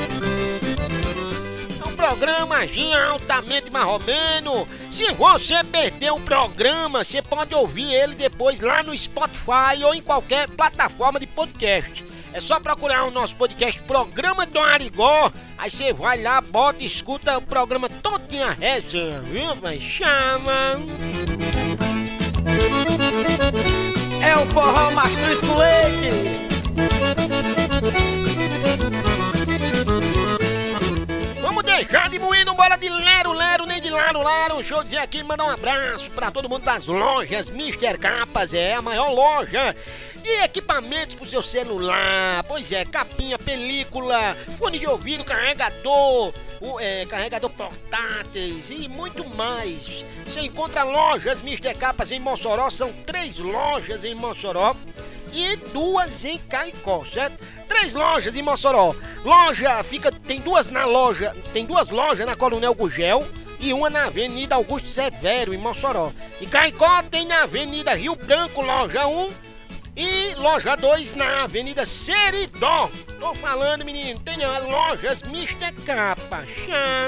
Um 2.04 2.06
programazinho 2.06 3.12
altamente 3.12 3.72
marromeno. 3.72 4.68
Se 4.92 5.14
você 5.14 5.64
perdeu 5.64 6.16
o 6.16 6.22
programa, 6.22 7.02
você 7.02 7.22
pode 7.22 7.56
ouvir 7.56 7.94
ele 7.94 8.14
depois 8.14 8.60
lá 8.60 8.84
no 8.84 8.98
Spotify 8.98 9.82
ou 9.86 9.96
em 9.96 10.02
qualquer 10.02 10.50
plataforma 10.50 11.18
de 11.18 11.26
podcast. 11.28 12.06
É 12.34 12.42
só 12.42 12.60
procurar 12.60 13.06
o 13.06 13.12
nosso 13.12 13.38
podcast 13.38 13.82
Programa 13.84 14.46
do 14.46 14.60
Arigó. 14.60 15.32
Aí 15.58 15.72
você 15.72 15.94
vai 15.94 16.22
lá, 16.22 16.42
bota 16.42 16.84
e 16.84 16.86
escuta 16.86 17.38
o 17.38 17.42
programa 17.42 17.88
todinho 17.88 18.44
a 18.44 18.52
resenha, 18.52 19.22
viu? 19.22 19.56
Mas 19.62 19.82
chama. 19.82 20.76
É 24.22 24.36
o 24.36 24.46
forró 24.48 24.92
mastruz 24.92 25.40
com 25.40 25.56
leite. 25.58 26.44
Deixar 31.76 32.08
de 32.08 32.20
moído 32.20 32.54
bola 32.54 32.76
de 32.76 32.88
lero, 32.88 33.34
lero, 33.34 33.66
nem 33.66 33.82
de 33.82 33.90
Laro 33.90 34.22
Laro, 34.22 34.58
deixa 34.58 34.76
eu 34.76 34.84
dizer 34.84 34.98
aqui, 35.00 35.24
mandar 35.24 35.46
um 35.46 35.50
abraço 35.50 36.10
pra 36.12 36.30
todo 36.30 36.48
mundo 36.48 36.64
das 36.64 36.86
lojas 36.86 37.50
Mr. 37.50 37.98
Capas, 37.98 38.54
é 38.54 38.76
a 38.76 38.82
maior 38.82 39.12
loja 39.12 39.76
de 40.22 40.30
equipamentos 40.44 41.16
pro 41.16 41.28
seu 41.28 41.42
celular. 41.42 42.44
Pois 42.44 42.72
é, 42.72 42.86
capinha, 42.86 43.40
película, 43.40 44.38
fone 44.56 44.78
de 44.78 44.86
ouvido, 44.86 45.24
carregador, 45.24 46.32
o, 46.62 46.80
é, 46.80 47.08
carregador 47.08 47.50
portáteis 47.50 48.70
e 48.70 48.88
muito 48.88 49.28
mais. 49.36 50.06
Você 50.28 50.42
encontra 50.42 50.84
lojas 50.84 51.40
Mr. 51.40 51.74
Capas 51.74 52.12
em 52.12 52.20
Mossoró, 52.20 52.70
são 52.70 52.94
três 53.04 53.40
lojas 53.40 54.04
em 54.04 54.14
Mossoró 54.14 54.76
e 55.34 55.56
duas 55.74 56.24
em 56.24 56.38
Caicó, 56.38 57.04
certo? 57.04 57.44
Três 57.68 57.94
lojas 57.94 58.36
em 58.36 58.42
Mossoró. 58.42 58.96
Loja 59.26 59.84
fica 59.84 60.12
tem 60.12 60.40
duas 60.40 60.68
na 60.68 60.86
loja, 60.86 61.36
tem 61.52 61.66
duas 61.66 61.90
lojas 61.90 62.26
na 62.26 62.36
Coronel 62.36 62.74
Gugel 62.74 63.28
e 63.60 63.74
uma 63.74 63.90
na 63.90 64.06
Avenida 64.06 64.56
Augusto 64.56 64.88
Severo 64.88 65.54
em 65.54 65.58
Mossoró. 65.58 66.12
E 66.40 66.46
Caicó 66.46 67.02
tem 67.04 67.26
na 67.26 67.44
Avenida 67.44 67.96
Rio 67.96 68.16
Branco, 68.16 68.62
loja 68.62 69.08
1 69.08 69.32
e 69.96 70.36
loja 70.36 70.76
2 70.76 71.14
na 71.16 71.44
Avenida 71.44 71.86
Seridó. 71.86 72.90
Tô 73.20 73.34
falando, 73.36 73.86
menino, 73.86 74.20
tem 74.20 74.44
as 74.44 74.64
lojas 74.66 75.22
Mr. 75.24 75.72
Capa. 75.86 76.44
Chama. 76.46 77.03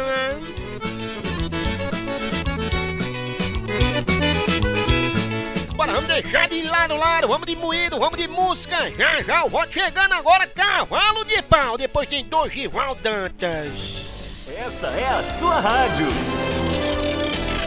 deixar 6.22 6.47
de 6.47 6.63
lado 6.63 6.95
lado, 6.95 7.28
vamos 7.28 7.45
de 7.45 7.55
moído, 7.55 7.99
vamos 7.99 8.18
de 8.18 8.28
música. 8.28 8.89
Já 8.97 9.22
já 9.22 9.43
o 9.43 9.49
voto 9.49 9.74
chegando 9.74 10.13
agora, 10.13 10.47
cavalo 10.47 11.26
de 11.26 11.41
pau. 11.41 11.78
Depois 11.78 12.07
tem 12.07 12.24
Dogival 12.24 12.95
Dantas. 12.95 14.05
Essa 14.47 14.88
é 14.88 15.07
a 15.07 15.24
sua 15.24 15.59
rádio. 15.59 16.07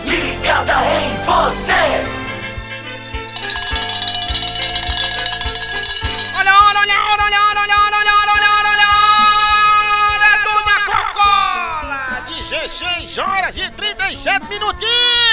Ligada 0.06 0.72
em 0.72 1.16
você. 1.24 1.72
É 12.64 12.68
Seis 12.68 13.16
horas 13.16 13.56
e 13.56 13.70
trinta 13.70 14.10
e 14.10 14.16
sete 14.16 14.46
minutinhos! 14.46 15.27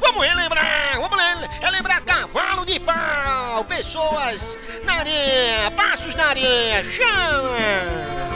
Vamos 0.00 0.26
relembrar, 0.26 0.98
vamos 1.00 1.18
le- 1.18 1.48
relembrar 1.60 2.02
cavalo 2.04 2.64
de 2.64 2.78
pau, 2.80 3.64
pessoas 3.64 4.58
na 4.84 4.94
areia, 5.00 5.70
passos 5.76 6.14
na 6.14 6.28
areia, 6.30 6.84
chama. 6.84 8.35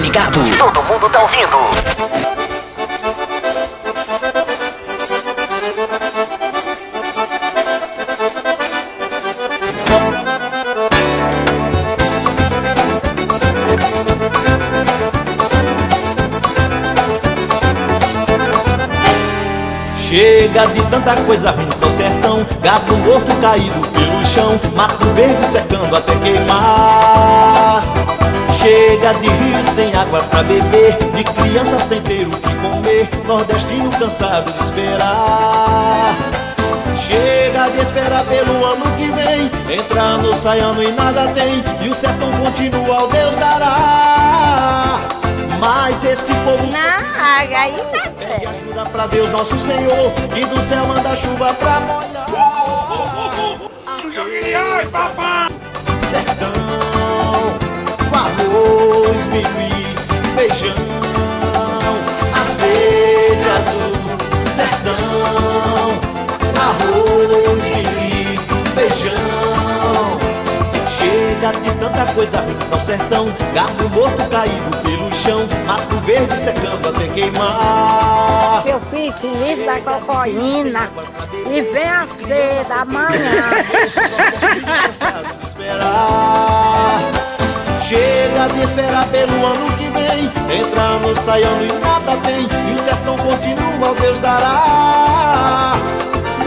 Ligado. 0.00 0.40
Todo 0.58 0.82
mundo 0.84 1.08
tá 1.08 1.22
ouvindo. 1.22 1.56
Chega 19.96 20.66
de 20.66 20.82
tanta 20.90 21.14
coisa 21.22 21.52
ruim 21.52 21.66
pro 21.66 21.88
sertão 21.88 22.44
Gato 22.60 22.96
morto 22.96 23.40
caído 23.40 23.80
pelo 23.92 24.24
chão 24.24 24.58
Mato 24.74 25.06
verde 25.14 25.46
secando 25.46 25.94
até 25.94 26.16
queimar 26.16 27.69
Chega 28.60 29.14
de 29.14 29.26
rio 29.26 29.64
sem 29.64 29.94
água 29.94 30.22
pra 30.24 30.42
beber, 30.42 30.92
de 31.14 31.24
criança 31.24 31.78
sem 31.78 31.98
ter 32.02 32.26
o 32.26 32.30
que 32.30 32.54
comer, 32.56 33.08
nordestino 33.26 33.90
cansado 33.90 34.52
de 34.52 34.64
esperar. 34.64 36.14
Chega 36.98 37.70
de 37.70 37.80
esperar 37.80 38.22
pelo 38.24 38.62
ano 38.66 38.84
que 38.98 39.10
vem, 39.12 39.50
entrando, 39.78 40.34
saindo 40.34 40.82
e 40.82 40.92
nada 40.92 41.28
tem, 41.28 41.64
e 41.80 41.88
o 41.88 41.94
sertão 41.94 42.30
continua, 42.32 43.04
o 43.04 43.06
Deus 43.06 43.34
dará. 43.36 44.98
Mas 45.58 46.04
esse 46.04 46.34
povo 46.34 46.66
Não, 46.70 47.24
aí 47.24 47.72
tá 47.72 48.10
pede 48.18 48.46
ajuda 48.46 48.82
pra 48.90 49.06
Deus 49.06 49.30
nosso 49.30 49.58
Senhor, 49.58 50.12
e 50.36 50.44
do 50.44 50.60
céu 50.60 50.86
manda 50.86 51.16
chuva 51.16 51.54
pra 51.54 51.80
molhar. 51.80 52.26
Ai, 54.76 54.86
papai! 54.86 55.49
Arroz, 58.40 59.26
milho 59.28 59.60
e 59.60 59.94
feijão, 60.34 60.74
a 62.34 62.44
seca 62.44 63.54
do 63.68 63.80
sertão, 64.48 65.90
arroz, 66.56 67.64
milho 67.64 68.00
e 68.00 68.38
feijão. 68.70 70.18
Chega 70.88 71.52
de 71.52 71.70
tanta 71.78 72.06
coisa 72.14 72.40
ruim 72.40 72.56
no 72.70 72.80
sertão, 72.80 73.26
gato 73.52 73.88
morto 73.90 74.30
caído 74.30 74.70
pelo 74.84 75.12
chão, 75.12 75.46
mato 75.66 75.96
verde 76.00 76.34
secando 76.38 76.88
até 76.88 77.08
queimar. 77.08 78.62
Eu 78.66 78.80
fiz 78.80 79.22
livro 79.22 79.66
da 79.66 79.80
cocoína 79.80 80.88
e 81.46 81.60
vem 81.60 81.88
a 81.88 82.06
seda 82.06 82.74
amanhã. 82.76 83.50
esperar. 85.46 86.69
Chega 87.90 88.46
de 88.54 88.62
esperar 88.62 89.04
pelo 89.08 89.44
ano 89.44 89.66
que 89.72 89.88
vem, 89.88 90.30
entrando, 90.60 91.12
saindo 91.18 91.64
e 91.64 91.72
nada 91.80 92.16
tem, 92.18 92.46
e 92.70 92.72
o 92.72 92.78
sertão 92.78 93.16
continua, 93.16 93.92
Deus 94.00 94.20
dará. 94.20 95.74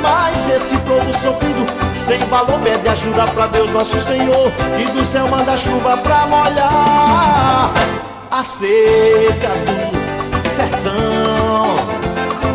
Mas 0.02 0.48
esse 0.48 0.78
povo 0.78 1.12
sofrido, 1.12 1.66
sem 1.98 2.20
valor, 2.30 2.58
pede 2.62 2.88
ajuda 2.88 3.24
pra 3.28 3.48
Deus 3.48 3.70
nosso 3.72 4.00
Senhor, 4.00 4.50
e 4.80 4.86
do 4.86 5.04
céu 5.04 5.28
manda 5.28 5.58
chuva 5.58 5.98
pra 5.98 6.26
molhar. 6.28 7.74
A 8.32 8.44
seca 8.46 9.50
do 9.66 10.50
sertão, 10.50 11.76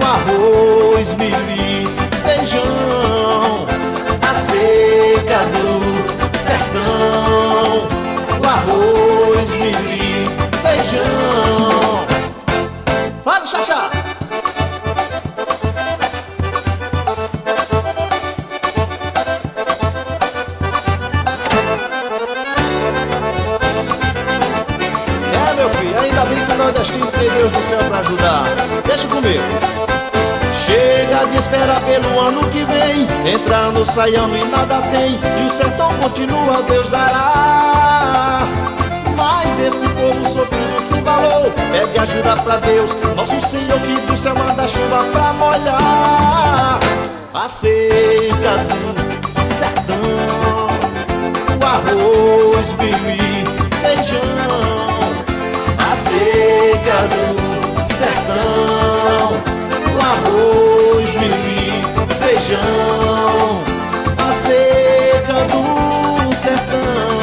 arroz, 0.00 1.14
milho 1.16 1.36
e 1.50 1.86
feijão, 2.26 3.66
a 4.22 4.34
seca 4.34 5.44
do 5.58 5.77
arroz, 9.48 9.54
milho 9.54 9.78
e 9.90 10.28
feijão. 10.62 12.06
Vai, 13.24 13.44
Xaxá! 13.44 13.90
É, 25.32 25.54
meu 25.54 25.70
filho, 25.70 26.00
ainda 26.00 26.24
bem 26.24 26.44
que 26.44 26.52
o 26.52 26.56
nordestino 26.56 27.06
tem 27.06 27.30
Deus 27.30 27.50
do 27.52 27.62
céu 27.62 27.78
pra 27.88 27.98
ajudar. 27.98 28.44
Deixa 28.84 29.08
comigo. 29.08 29.44
Chega 30.66 31.26
de 31.26 31.38
esperar 31.38 31.80
pelo 31.80 32.20
ano 32.20 32.40
que 32.50 32.64
vem, 32.64 33.06
entrando, 33.32 33.84
saindo 33.86 34.36
e 34.36 34.44
nada 34.44 34.82
tem, 34.82 35.18
e 35.42 35.46
o 35.46 35.50
sertão 35.50 35.90
continua, 35.94 36.62
Deus 36.62 36.90
dará. 36.90 38.57
Esse 39.68 39.86
povo 39.90 40.24
sofrido 40.24 40.80
sem 40.80 41.02
valor, 41.02 41.52
pede 41.70 41.98
ajuda 41.98 42.34
pra 42.42 42.56
Deus, 42.56 42.96
nosso 43.14 43.38
Senhor 43.38 43.78
que 43.80 44.00
do 44.00 44.16
céu 44.16 44.34
manda 44.34 44.66
chuva 44.66 45.04
pra 45.12 45.34
molhar. 45.34 46.80
A 47.34 47.46
seca 47.46 48.56
do 48.64 48.94
sertão, 49.54 50.00
o 51.52 51.66
arroz, 51.66 52.68
e 52.80 53.44
feijão. 53.82 54.88
A 55.76 55.94
seca 55.94 56.98
do 57.12 57.26
sertão, 57.94 59.36
o 59.92 60.00
arroz, 60.00 61.10
e 61.12 61.14
feijão. 62.24 63.62
A 64.16 64.32
seca 64.32 65.38
do 65.44 65.62
sertão, 66.34 67.17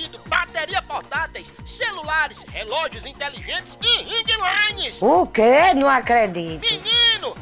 ouvido, 0.00 0.20
bateria 0.26 0.80
portáteis, 0.82 1.52
celulares, 1.64 2.44
relógios 2.48 3.04
inteligentes 3.06 3.78
e 3.82 4.02
ring 4.02 4.24
lines. 4.72 5.02
O 5.02 5.26
quê? 5.26 5.74
Não 5.74 5.88
acredito. 5.88 6.60
Menino, 6.60 7.36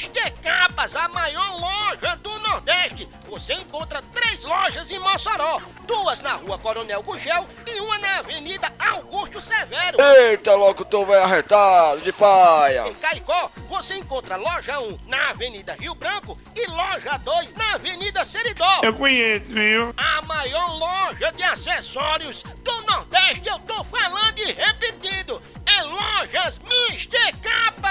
Mister 0.00 0.32
Capas, 0.42 0.96
a 0.96 1.08
maior 1.08 1.60
loja 1.60 2.16
do 2.16 2.38
Nordeste. 2.38 3.06
Você 3.28 3.52
encontra 3.52 4.00
três 4.14 4.44
lojas 4.44 4.90
em 4.90 4.98
Mossoró. 4.98 5.60
Duas 5.86 6.22
na 6.22 6.32
rua 6.32 6.56
Coronel 6.56 7.02
Gugel 7.02 7.46
e 7.66 7.78
uma 7.80 7.98
na 7.98 8.20
Avenida 8.20 8.72
Augusto 8.78 9.42
Severo. 9.42 9.98
Eita, 10.00 10.54
locutor 10.54 11.04
vai 11.04 11.18
arretado 11.18 12.00
de 12.00 12.14
paia. 12.14 12.88
Em 12.88 12.94
Caicó, 12.94 13.50
você 13.68 13.96
encontra 13.96 14.36
loja 14.36 14.80
1 14.80 15.00
na 15.06 15.30
Avenida 15.30 15.74
Rio 15.74 15.94
Branco 15.94 16.38
e 16.56 16.66
loja 16.70 17.18
2 17.18 17.52
na 17.52 17.74
Avenida 17.74 18.24
Seridó. 18.24 18.80
Eu 18.82 18.94
conheço, 18.94 19.52
viu? 19.52 19.92
A 19.98 20.22
maior 20.22 20.78
loja 20.78 21.30
de 21.32 21.42
acessórios 21.42 22.42
do 22.42 22.82
Nordeste, 22.86 23.50
eu 23.50 23.58
tô 23.58 23.84
falando 23.84 24.38
e 24.38 24.50
repetindo. 24.52 25.42
É 25.78 25.82
Lojas 25.82 26.60
Mister 26.68 27.34
Capa. 27.42 27.90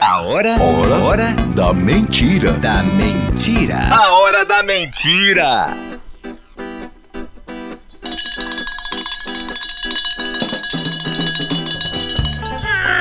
A 0.00 0.22
hora, 0.22 0.54
hora, 0.60 0.94
hora 1.04 1.34
da 1.54 1.72
mentira. 1.72 2.52
Da 2.52 2.82
mentira. 2.82 3.80
A 3.90 4.12
hora 4.12 4.44
da 4.44 4.62
mentira. 4.62 5.76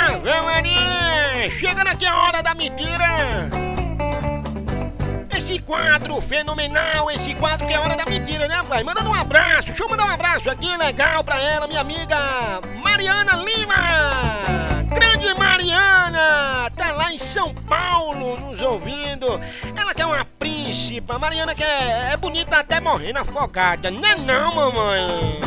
Ave 0.07 0.41
Maria! 0.41 1.49
Chegando 1.49 1.87
aqui 1.87 2.05
a 2.05 2.15
hora 2.15 2.41
da 2.43 2.53
mentira! 2.53 3.70
Quadro 5.71 6.19
fenomenal, 6.19 7.09
esse 7.09 7.33
quadro 7.33 7.65
que 7.65 7.73
é 7.73 7.79
hora 7.79 7.95
da 7.95 8.03
mentira, 8.03 8.45
né, 8.45 8.61
pai? 8.67 8.83
Mandando 8.83 9.09
um 9.09 9.13
abraço, 9.13 9.67
deixa 9.67 9.81
eu 9.81 9.87
mandar 9.87 10.05
um 10.05 10.11
abraço 10.11 10.49
aqui 10.49 10.75
legal 10.75 11.23
pra 11.23 11.41
ela, 11.41 11.65
minha 11.65 11.79
amiga 11.79 12.17
Mariana 12.83 13.37
Lima! 13.37 13.77
Grande 14.93 15.33
Mariana! 15.33 16.69
Tá 16.75 16.91
lá 16.91 17.13
em 17.13 17.17
São 17.17 17.53
Paulo 17.53 18.37
nos 18.37 18.61
ouvindo. 18.61 19.39
Ela 19.73 19.93
que 19.93 20.01
é 20.01 20.05
uma 20.05 20.25
príncipa, 20.25 21.17
Mariana 21.17 21.55
que 21.55 21.63
é, 21.63 22.09
é 22.11 22.17
bonita 22.17 22.57
até 22.57 22.81
morrendo 22.81 23.19
afogada, 23.19 23.89
né 23.89 24.15
não, 24.15 24.53
mamãe? 24.53 25.39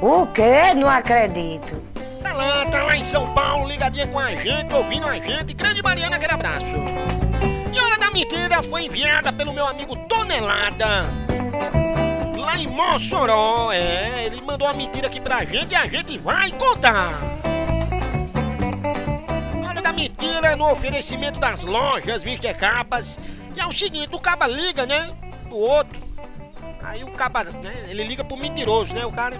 O 0.00 0.28
quê? 0.28 0.74
Não 0.76 0.88
acredito. 0.88 1.84
Tá 2.22 2.32
lá, 2.34 2.66
tá 2.66 2.84
lá 2.84 2.96
em 2.96 3.02
São 3.02 3.34
Paulo, 3.34 3.66
ligadinha 3.66 4.06
com 4.06 4.20
a 4.20 4.30
gente, 4.30 4.72
ouvindo 4.72 5.08
a 5.08 5.14
gente. 5.14 5.54
Grande 5.54 5.82
Mariana, 5.82 6.14
aquele 6.14 6.34
abraço. 6.34 7.29
E 7.72 7.78
a 7.78 7.84
hora 7.84 7.98
da 7.98 8.10
mentira 8.10 8.62
foi 8.62 8.86
enviada 8.86 9.32
pelo 9.32 9.52
meu 9.52 9.66
amigo 9.66 9.96
Tonelada. 10.08 11.04
Lá 12.36 12.56
em 12.58 12.66
Mossoró, 12.66 13.70
é. 13.72 14.26
Ele 14.26 14.40
mandou 14.40 14.66
uma 14.66 14.74
mentira 14.74 15.06
aqui 15.06 15.20
pra 15.20 15.44
gente 15.44 15.72
e 15.72 15.76
a 15.76 15.86
gente 15.86 16.18
vai 16.18 16.50
contar. 16.50 17.12
A 19.62 19.68
hora 19.68 19.80
da 19.80 19.92
mentira 19.92 20.48
é 20.48 20.56
no 20.56 20.70
oferecimento 20.70 21.38
das 21.38 21.62
lojas 21.64 22.24
Mister 22.24 22.56
Capas. 22.56 23.18
E 23.54 23.60
é 23.60 23.66
o 23.66 23.72
seguinte, 23.72 24.14
o 24.14 24.18
caba 24.18 24.46
liga, 24.46 24.84
né? 24.84 25.14
Pro 25.48 25.56
outro. 25.56 26.00
Aí 26.82 27.04
o 27.04 27.12
caba, 27.12 27.44
né? 27.44 27.86
Ele 27.88 28.02
liga 28.02 28.24
pro 28.24 28.36
mentiroso, 28.36 28.94
né? 28.94 29.06
O 29.06 29.12
cara. 29.12 29.36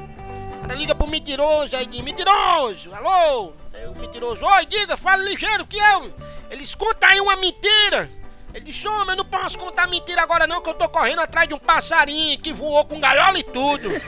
Cara 0.60 0.74
liga 0.74 0.94
pro 0.94 1.06
mentiroso, 1.06 1.74
aí 1.74 1.86
diz, 1.86 2.00
mentiroso, 2.02 2.92
alô? 2.94 3.54
O 3.88 3.98
mentiroso, 3.98 4.44
oi, 4.44 4.66
diga, 4.66 4.96
fala 4.96 5.24
ligeiro 5.24 5.66
que 5.66 5.78
eu. 5.78 6.12
Eles 6.50 6.74
contam 6.74 7.08
aí 7.08 7.20
uma 7.20 7.34
mentira. 7.34 8.08
Ele 8.54 8.64
disse: 8.64 8.86
Homem, 8.88 9.10
eu 9.10 9.16
não 9.16 9.24
posso 9.24 9.58
contar 9.58 9.86
mentira 9.86 10.22
agora 10.22 10.46
não, 10.46 10.60
que 10.60 10.68
eu 10.70 10.74
tô 10.74 10.88
correndo 10.88 11.20
atrás 11.20 11.46
de 11.48 11.54
um 11.54 11.58
passarinho 11.58 12.38
que 12.38 12.52
voou 12.52 12.84
com 12.84 13.00
gaiola 13.00 13.38
e 13.38 13.42
tudo. 13.42 13.90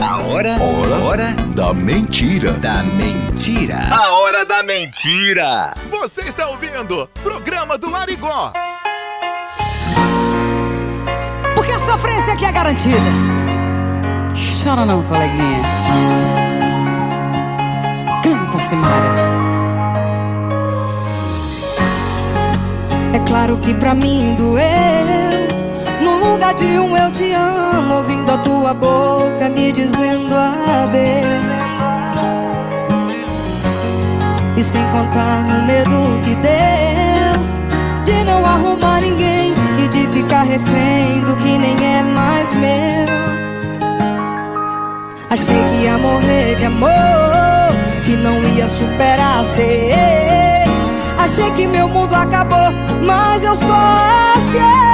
A 0.00 0.16
hora, 0.22 0.54
hora, 0.60 1.04
hora 1.04 1.34
da 1.54 1.74
mentira. 1.74 2.52
Da 2.52 2.82
mentira. 2.82 3.80
A 3.90 4.12
hora 4.12 4.44
da 4.44 4.62
mentira. 4.62 5.74
Você 5.90 6.22
está 6.22 6.48
ouvindo? 6.48 7.08
Programa 7.22 7.76
do 7.76 7.94
Arigó. 7.94 8.52
Porque 11.54 11.72
a 11.72 11.80
sofrência 11.80 12.34
aqui 12.34 12.44
é 12.44 12.52
garantida. 12.52 13.37
Chora 14.62 14.84
não, 14.84 15.02
coleguinha. 15.04 15.62
Canta, 18.24 18.60
Simária. 18.60 19.22
É 23.14 23.18
claro 23.20 23.56
que 23.58 23.72
pra 23.74 23.94
mim 23.94 24.34
doeu. 24.36 24.64
No 26.02 26.32
lugar 26.32 26.54
de 26.54 26.64
um 26.78 26.96
eu 26.96 27.10
te 27.12 27.32
amo, 27.32 27.94
ouvindo 27.98 28.32
a 28.32 28.38
tua 28.38 28.74
boca 28.74 29.48
me 29.48 29.70
dizendo 29.70 30.34
adeus. 30.34 31.68
E 34.56 34.62
sem 34.62 34.82
contar 34.90 35.44
no 35.44 35.64
medo 35.66 36.20
que 36.24 36.34
deu 36.34 37.38
de 38.04 38.24
não 38.24 38.44
arrumar 38.44 39.00
ninguém 39.02 39.54
e 39.84 39.88
de 39.88 40.08
ficar 40.08 40.42
refém 40.42 41.20
do 41.20 41.36
que 41.36 41.56
nem 41.56 41.76
é 41.76 42.02
mais 42.02 42.52
meu. 42.54 43.47
Achei 45.30 45.54
que 45.54 45.84
ia 45.84 45.98
morrer 45.98 46.56
de 46.56 46.64
amor, 46.64 46.88
que 48.06 48.16
não 48.16 48.42
ia 48.56 48.66
superar 48.66 49.44
ex. 49.58 50.88
Achei 51.18 51.50
que 51.50 51.66
meu 51.66 51.86
mundo 51.86 52.14
acabou, 52.14 52.72
mas 53.02 53.44
eu 53.44 53.54
só 53.54 53.74
achei 54.36 54.88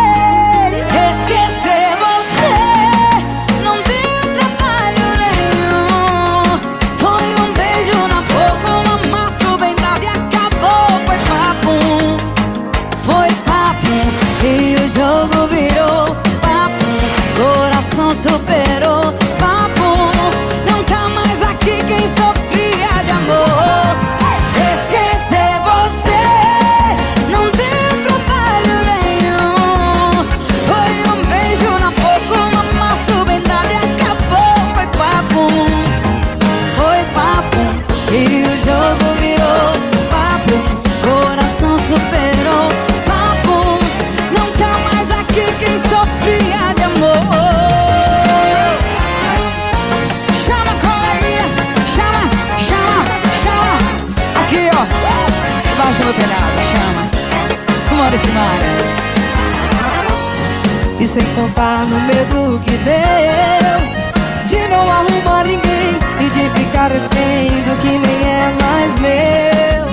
esquecer 1.12 1.96
você. 2.04 2.52
Não 3.62 3.76
deu 3.76 4.34
trabalho 4.34 5.06
nenhum. 5.22 6.42
Foi 6.98 7.26
um 7.40 7.52
beijo 7.52 7.96
na 8.08 8.20
boca, 8.22 8.68
um 8.72 9.14
amasso 9.14 9.56
bem 9.58 9.74
dado 9.76 10.02
e 10.02 10.08
acabou. 10.08 10.88
Foi 11.06 11.18
papo, 11.30 11.76
foi 12.98 13.30
papo. 13.44 13.94
E 14.44 14.74
o 14.82 14.88
jogo 14.88 15.46
virou 15.46 16.16
papo. 16.42 16.86
Coração 17.36 18.12
superou 18.12 18.73
no 61.86 62.00
medo 62.00 62.60
que 62.60 62.76
deu 62.78 63.78
De 64.46 64.68
não 64.68 64.90
arrumar 64.90 65.44
ninguém 65.44 65.98
E 66.20 66.30
de 66.30 66.50
ficar 66.58 66.90
refém 66.90 67.62
do 67.62 67.76
que 67.80 67.98
nem 67.98 68.28
é 68.28 68.54
mais 68.62 68.98
meu. 69.00 69.84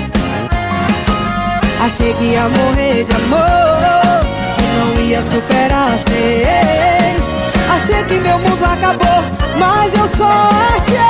Achei 1.86 2.14
que 2.14 2.26
ia 2.26 2.48
morrer 2.48 3.04
de 3.04 3.12
amor 3.14 4.22
Que 4.56 4.64
não 4.78 5.04
ia 5.06 5.22
superar 5.22 5.98
seis. 5.98 7.32
Achei 7.76 8.04
que 8.04 8.20
meu 8.20 8.38
mundo 8.39 8.64
acabou 8.64 9.24
Mas 9.58 9.94
eu 9.98 10.08
só 10.08 10.50
achei 10.76 11.02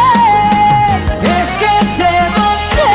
Esquecer 1.43 2.31
você. 2.37 2.91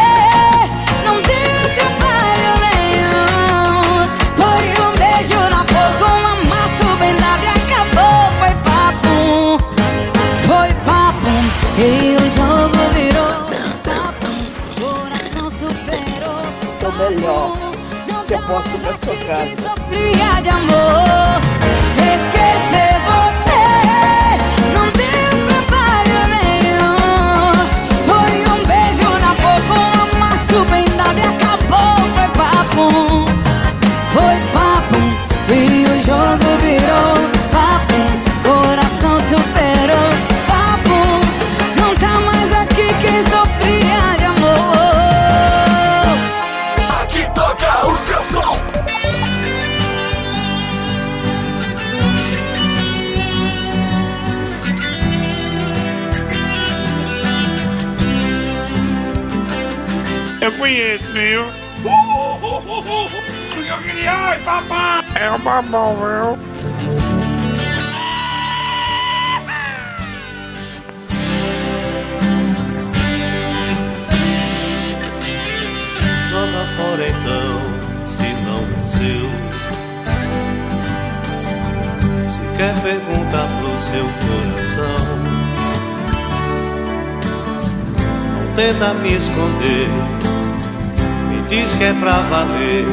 Não 1.04 1.16
deu 1.16 1.60
trabalho 1.76 2.52
nenhum 2.66 4.08
Foi 4.36 4.66
um 4.84 4.92
beijo 4.96 5.38
na 5.50 5.64
boca 5.64 6.25
E 11.78 12.16
o 12.16 12.28
jogo 12.30 12.78
virou 12.94 13.36
Coração 14.80 15.50
superou 15.50 16.40
Tô 16.80 16.90
melhor. 16.92 17.52
Eu 18.30 18.38
posso 18.46 18.68
ir 18.68 18.80
pra 18.80 18.94
sua 18.94 19.16
casa. 19.26 19.62
sofria 19.62 20.40
de 20.42 20.48
amor. 20.48 21.40
Esquecer 22.14 22.96
você 23.04 23.62
não 24.72 24.86
deu 24.92 25.30
trabalho 25.46 26.18
nenhum. 26.34 27.52
Foi 28.06 28.34
um 28.54 28.60
beijo 28.64 29.08
na 29.20 29.34
boca, 29.34 29.74
um 29.74 30.16
amasso 30.16 30.64
bem 30.70 30.84
dado 30.96 31.18
e 31.18 31.22
acabou. 31.24 31.96
Foi 32.14 32.28
papo, 32.38 32.84
foi 34.08 34.36
papo. 34.54 34.98
E 35.52 35.84
o 35.84 36.00
jogo 36.00 36.48
virou 36.62 37.35
Eu 60.46 60.52
conheço, 60.58 61.04
viu? 61.12 61.42
Ai, 64.06 64.38
papai! 64.44 65.04
É 65.20 65.28
o 65.28 65.38
babão, 65.40 65.96
viu? 65.96 66.38
Joga 76.30 76.64
fora 76.76 77.08
então, 77.08 77.60
se 78.06 78.28
não 78.44 78.60
venceu. 78.66 79.28
Se 82.30 82.40
quer 82.56 82.74
perguntar 82.82 83.48
pro 83.48 83.80
seu 83.80 84.06
coração, 84.22 85.06
não 88.36 88.54
tenta 88.54 88.94
me 88.94 89.12
esconder. 89.16 90.25
Diz 91.48 91.72
que 91.74 91.84
é 91.84 91.92
pra 91.92 92.18
valer, 92.28 92.84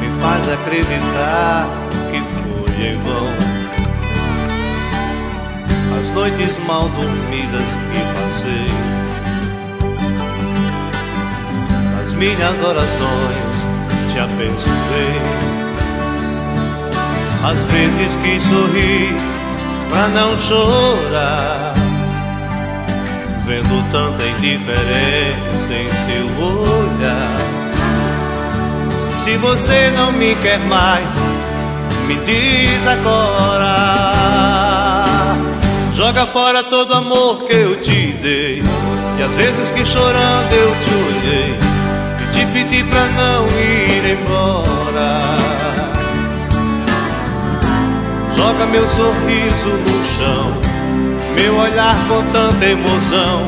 me 0.00 0.08
faz 0.20 0.52
acreditar 0.52 1.66
que 2.12 2.20
foi 2.20 2.86
em 2.86 2.96
vão. 2.98 3.26
As 5.98 6.10
noites 6.14 6.56
mal 6.66 6.88
dormidas 6.88 7.68
que 7.90 8.00
passei. 8.14 8.68
Nas 11.96 12.12
minhas 12.12 12.62
orações 12.64 13.66
te 14.12 14.20
abençoei. 14.20 15.20
Às 17.42 17.58
vezes 17.72 18.16
quis 18.22 18.42
sorrir 18.44 19.14
pra 19.88 20.08
não 20.08 20.38
chorar, 20.38 21.67
vendo 23.48 23.82
tanta 23.90 24.22
indiferença 24.22 25.72
em 25.72 25.88
seu 25.88 26.26
olhar. 26.44 27.38
Se 29.24 29.38
você 29.38 29.90
não 29.96 30.12
me 30.12 30.34
quer 30.34 30.58
mais, 30.58 31.08
me 32.06 32.16
diz 32.26 32.86
agora. 32.86 34.04
Joga 35.94 36.26
fora 36.26 36.62
todo 36.62 36.92
amor 36.92 37.44
que 37.44 37.54
eu 37.54 37.80
te 37.80 38.12
dei. 38.22 38.62
E 39.18 39.22
às 39.22 39.32
vezes 39.32 39.70
que 39.70 39.84
chorando 39.86 40.52
eu 40.52 40.70
te 40.70 40.90
olhei 41.08 41.58
e 42.20 42.26
te 42.30 42.44
pedi 42.52 42.84
pra 42.84 43.06
não 43.06 43.46
ir 43.46 44.12
embora. 44.12 45.22
Joga 48.36 48.66
meu 48.66 48.86
sorriso 48.86 49.70
no 49.70 50.04
chão, 50.04 50.67
meu 51.38 51.56
olhar 51.56 51.96
com 52.08 52.22
tanta 52.32 52.64
emoção, 52.64 53.46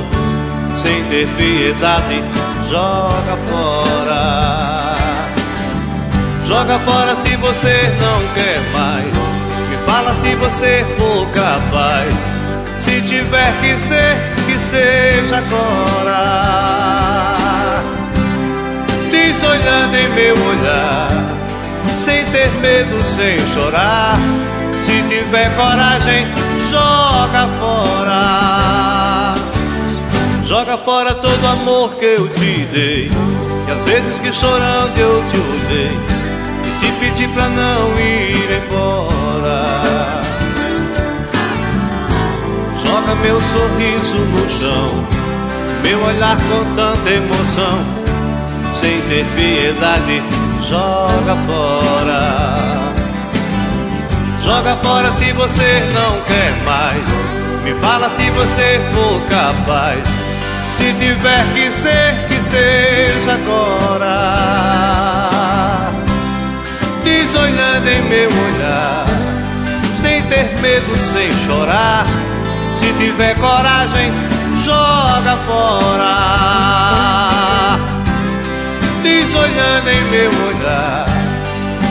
sem 0.77 1.03
ter 1.05 1.27
piedade, 1.37 2.23
joga 2.69 3.37
fora. 3.51 4.97
Joga 6.45 6.79
fora 6.81 7.17
se 7.17 7.37
você 7.37 7.93
não 8.01 8.35
quer 8.35 8.61
mais. 8.73 9.07
Me 9.69 9.77
fala 9.87 10.15
se 10.15 10.35
você 10.35 10.85
for 10.99 11.27
capaz 11.29 12.13
Se 12.77 13.01
tiver 13.03 13.53
que 13.61 13.77
ser, 13.77 14.17
que 14.47 14.59
seja 14.59 15.39
agora. 15.39 16.55
Diz 19.11 19.43
olhando 19.43 19.95
em 19.95 20.09
meu 20.15 20.35
olhar, 20.35 21.09
sem 21.97 22.25
ter 22.27 22.51
medo, 22.61 23.03
sem 23.03 23.39
chorar. 23.55 24.19
Se 24.83 25.03
tiver 25.09 25.55
coragem, 25.57 26.27
joga 26.71 27.00
fora. 27.59 29.35
Joga 30.45 30.77
fora 30.79 31.15
todo 31.15 31.47
amor 31.47 31.95
que 31.95 32.05
eu 32.05 32.29
te 32.29 32.65
dei. 32.73 33.11
E 33.69 33.71
às 33.71 33.85
vezes 33.85 34.19
que 34.19 34.33
chorando 34.33 34.99
eu 34.99 35.23
te 35.25 35.37
odeio. 35.37 36.01
E 36.65 36.71
te 36.81 36.93
pedi 36.93 37.29
pra 37.29 37.49
não 37.49 37.95
ir 37.99 38.63
embora. 38.65 40.21
Joga 42.85 43.15
meu 43.23 43.41
sorriso 43.41 44.19
no 44.19 44.51
chão, 44.51 45.07
meu 45.83 46.05
olhar 46.05 46.37
com 46.37 46.75
tanta 46.75 47.09
emoção, 47.09 47.79
sem 48.81 49.01
ter 49.03 49.25
piedade, 49.37 50.23
joga 50.69 51.37
fora. 51.47 52.70
Joga 54.45 54.77
fora 54.83 55.13
se 55.13 55.33
você 55.33 55.89
não 55.93 56.21
quer 56.23 56.53
mais. 56.65 57.05
Me 57.65 57.75
fala 57.75 58.09
se 58.11 58.31
você 58.31 58.81
for 58.95 59.21
capaz. 59.29 60.03
Se 60.77 60.93
tiver 60.95 61.45
que 61.53 61.71
ser, 61.71 62.27
que 62.29 62.41
seja 62.43 63.35
agora. 63.35 64.61
Diz 67.05 67.35
olhando 67.35 67.89
em 67.89 68.03
meu 68.03 68.29
olhar, 68.29 69.05
sem 69.95 70.23
ter 70.23 70.51
medo, 70.61 70.97
sem 70.97 71.31
chorar. 71.45 72.07
Se 72.73 72.93
tiver 72.95 73.35
coragem, 73.39 74.13
joga 74.65 75.37
fora. 75.47 76.31
Diz 79.03 79.35
olhando 79.35 79.89
em 79.89 80.03
meu 80.11 80.31
olhar, 80.31 81.07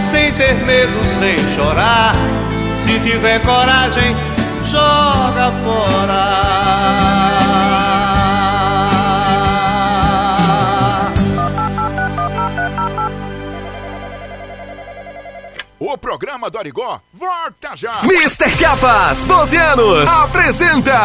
sem 0.09 0.31
ter 0.33 0.55
medo, 0.65 1.03
sem 1.03 1.37
chorar. 1.55 2.13
Se 2.83 2.99
tiver 2.99 3.39
coragem, 3.41 4.15
joga 4.65 5.51
fora. 5.63 7.28
Programa 15.99 16.49
do 16.49 16.57
Arigó 16.57 16.99
volta 17.13 17.75
já. 17.75 17.99
Mr. 18.03 18.49
Capas, 18.57 19.23
12 19.23 19.57
anos, 19.57 20.09
apresenta 20.09 20.97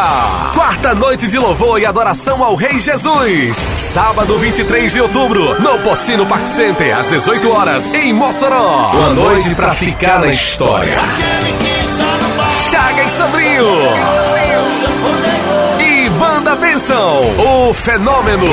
Quarta 0.53 0.95
Noite 0.95 1.27
de 1.27 1.37
Louvor 1.37 1.79
e 1.79 1.85
Adoração 1.85 2.43
ao 2.43 2.55
Rei 2.55 2.79
Jesus. 2.79 3.57
Sábado 3.57 4.37
23 4.39 4.91
de 4.93 5.01
outubro, 5.01 5.59
no 5.61 5.77
Pocino 5.79 6.25
Park 6.25 6.47
Center, 6.47 6.97
às 6.97 7.07
18 7.07 7.51
horas, 7.51 7.91
em 7.93 8.13
Mossoró. 8.13 8.91
Uma 8.93 9.09
noite 9.09 9.53
pra 9.53 9.75
ficar 9.75 10.19
na 10.19 10.27
história. 10.27 10.97
Chaga 12.69 13.03
e 13.03 13.09
Sandrinho. 13.09 13.65
E 15.79 16.09
Banda 16.11 16.55
Benção, 16.55 17.21
o 17.37 17.73
fenômeno. 17.73 18.45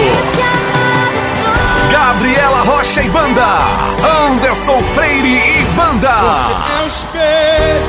Gabriela 2.13 2.61
Rocha 2.61 3.03
e 3.03 3.09
Banda. 3.09 3.47
Anderson 4.27 4.83
Freire 4.95 5.61
e 5.61 5.65
Banda. 5.75 6.11
Você 6.11 6.53
é 6.53 6.83
o 6.83 6.87
espelho 6.87 7.87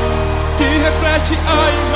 que 0.57 0.63
reflete 0.63 1.37
a 1.45 1.71
imagem. 1.71 1.92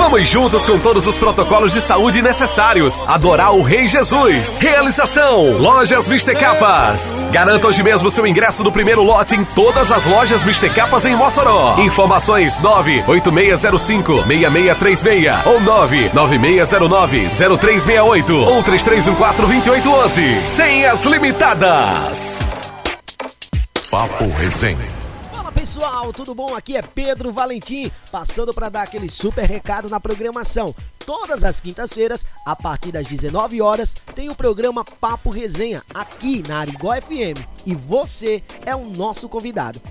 Vamos 0.00 0.26
juntos 0.26 0.64
com 0.64 0.78
todos 0.78 1.06
os 1.06 1.18
protocolos 1.18 1.74
de 1.74 1.80
saúde 1.80 2.22
necessários. 2.22 3.04
Adorar 3.06 3.52
o 3.52 3.62
Rei 3.62 3.86
Jesus. 3.86 4.62
Realização: 4.62 5.58
Lojas 5.58 6.08
Mister 6.08 6.34
Capas. 6.38 7.22
Garanta 7.30 7.68
hoje 7.68 7.82
mesmo 7.82 8.10
seu 8.10 8.26
ingresso 8.26 8.64
do 8.64 8.72
primeiro 8.72 9.02
lote 9.02 9.36
em 9.36 9.44
todas 9.44 9.92
as 9.92 10.06
lojas 10.06 10.42
Mister 10.42 10.74
Capas 10.74 11.04
em 11.04 11.14
Mossoró. 11.14 11.76
Informações 11.80 12.58
98605-6636 12.60 15.46
ou 15.46 15.60
99609-0368 15.60 18.48
ou 18.48 18.64
3314-2811. 18.64 20.38
Senhas 20.38 21.04
limitadas. 21.04 22.56
Papo 23.90 24.32
Resenha. 24.38 24.99
Pessoal, 25.60 26.10
tudo 26.10 26.34
bom? 26.34 26.54
Aqui 26.54 26.74
é 26.74 26.80
Pedro 26.80 27.30
Valentim, 27.30 27.92
passando 28.10 28.50
para 28.50 28.70
dar 28.70 28.80
aquele 28.80 29.10
super 29.10 29.44
recado 29.44 29.90
na 29.90 30.00
programação. 30.00 30.74
Todas 31.04 31.44
as 31.44 31.60
quintas-feiras, 31.60 32.24
a 32.46 32.56
partir 32.56 32.90
das 32.90 33.06
19 33.06 33.60
horas, 33.60 33.92
tem 34.14 34.30
o 34.30 34.34
programa 34.34 34.82
Papo 34.82 35.28
Resenha 35.28 35.82
aqui 35.92 36.42
na 36.48 36.60
Arigó 36.60 36.94
FM 36.94 37.36
e 37.66 37.74
você 37.74 38.42
é 38.64 38.74
o 38.74 38.88
nosso 38.88 39.28
convidado. 39.28 39.82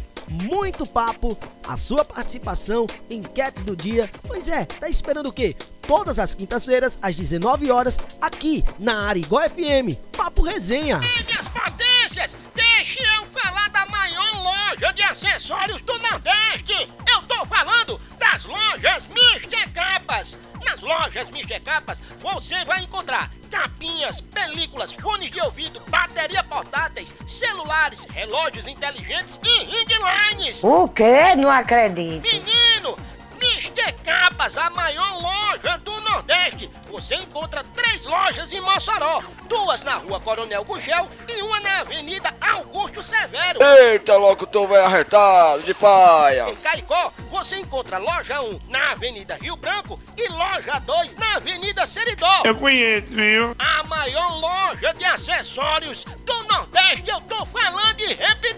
Muito 0.42 0.90
papo, 0.90 1.38
a 1.70 1.78
sua 1.78 2.04
participação, 2.04 2.88
enquete 3.12 3.64
do 3.64 3.76
dia. 3.76 4.10
Pois 4.28 4.48
é, 4.48 4.66
tá 4.66 4.90
esperando 4.90 5.28
o 5.28 5.32
quê? 5.32 5.56
Todas 5.82 6.18
as 6.18 6.34
quintas-feiras, 6.34 6.98
às 7.00 7.16
19 7.16 7.70
horas, 7.70 7.98
aqui 8.20 8.64
na 8.80 9.08
Arigó 9.08 9.40
FM. 9.40 9.96
Papo 10.18 10.42
Resenha. 10.44 10.98
Minhas 10.98 11.48
potências, 11.48 12.36
deixe 12.56 13.04
eu 13.04 13.26
falar 13.28 13.70
da 13.70 13.86
maior 13.86 14.44
loja 14.44 14.92
de 14.94 15.04
acessórios 15.04 15.82
do 15.84 15.98
Nordeste. 16.00 16.74
Eu 17.08 17.22
tô 17.28 17.46
falando 17.46 18.02
das 18.18 18.46
lojas 18.46 19.08
Mister 19.08 19.72
Capas. 19.72 20.40
Nas 20.66 20.82
lojas 20.82 21.30
Mister 21.30 21.62
Capas, 21.62 22.02
você 22.20 22.66
vai 22.66 22.84
encontrar 22.84 23.32
capinhas, 23.50 24.22
películas, 24.22 24.94
fones 24.94 25.32
de 25.32 25.42
ouvido, 25.42 25.82
bateria 25.88 26.44
portáteis, 26.44 27.16
celulares, 27.28 28.06
relógios 28.12 28.68
inteligentes 28.68 29.40
e 29.44 29.64
ring 29.64 29.88
lines. 30.36 30.64
O 30.64 30.88
quê? 30.88 31.36
Não 31.36 31.50
acredito. 31.60 32.24
Menino, 32.24 32.98
Mister 33.40 33.94
Capas, 34.04 34.58
a 34.58 34.70
maior 34.70 35.22
loja 35.22 35.78
do 35.80 36.00
Nordeste. 36.02 36.70
Você 36.90 37.16
encontra 37.16 37.64
três 37.76 38.06
lojas 38.06 38.52
em 38.52 38.60
Mossoró. 38.60 39.22
Duas 39.48 39.84
na 39.84 39.96
rua 39.96 40.20
Coronel 40.20 40.64
Gugel 40.64 41.08
e 41.28 41.42
uma 41.42 41.60
na 41.60 41.80
Avenida 41.80 42.34
Augusto 42.40 43.02
Severo. 43.02 43.60
Eita, 43.62 44.16
locutor 44.16 44.68
vai 44.68 44.82
arretado 44.82 45.64
de 45.64 45.74
paia. 45.74 46.50
Em 46.50 46.56
Caicó, 46.58 47.12
você 47.30 47.58
encontra 47.58 47.98
loja 47.98 48.42
1 48.42 48.60
na 48.70 48.92
Avenida 48.92 49.38
Rio 49.42 49.56
Branco 49.56 50.00
e 50.18 50.28
loja 50.30 50.80
2 50.80 51.16
na 51.16 51.36
Avenida 51.38 51.86
Seridó. 51.86 52.42
Eu 52.44 52.56
conheço, 52.56 53.08
viu? 53.08 53.56
A 53.58 53.84
maior 53.84 54.40
loja 54.40 54.94
de 54.94 55.06
acessórios 55.06 56.04
do 56.04 56.44
Nordeste, 56.44 57.10
eu 57.10 57.22
tô 57.22 57.46
falando 57.46 58.00
e 58.02 58.14
repetindo. 58.14 58.49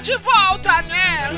De 0.00 0.16
volta, 0.18 0.80
né? 0.82 1.28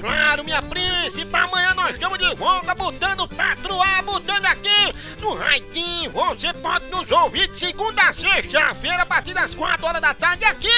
Claro, 0.00 0.42
minha 0.44 0.60
príncipe, 0.60 1.34
amanhã 1.34 1.72
nós 1.74 1.94
estamos 1.94 2.18
de 2.18 2.34
volta 2.34 2.74
botando 2.74 3.28
patroa, 3.28 4.02
botando 4.02 4.44
aqui 4.46 4.92
no 5.20 5.34
Raitinho. 5.34 6.10
Você 6.10 6.52
pode 6.54 6.86
nos 6.86 7.08
ouvir 7.10 7.46
de 7.48 7.56
segunda 7.56 8.02
a 8.02 8.12
sexta-feira, 8.12 9.02
a 9.02 9.06
partir 9.06 9.32
das 9.32 9.54
4 9.54 9.86
horas 9.86 10.02
da 10.02 10.12
tarde, 10.12 10.44
aqui 10.44 10.68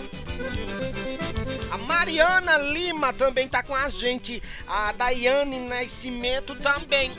A 1.72 1.78
Mariana 1.78 2.58
Lima 2.58 3.14
também 3.14 3.48
tá 3.48 3.62
com 3.62 3.76
a 3.76 3.88
gente. 3.90 4.42
A 4.68 4.92
Daiane 4.92 5.60
Nascimento 5.62 6.56
também. 6.56 7.12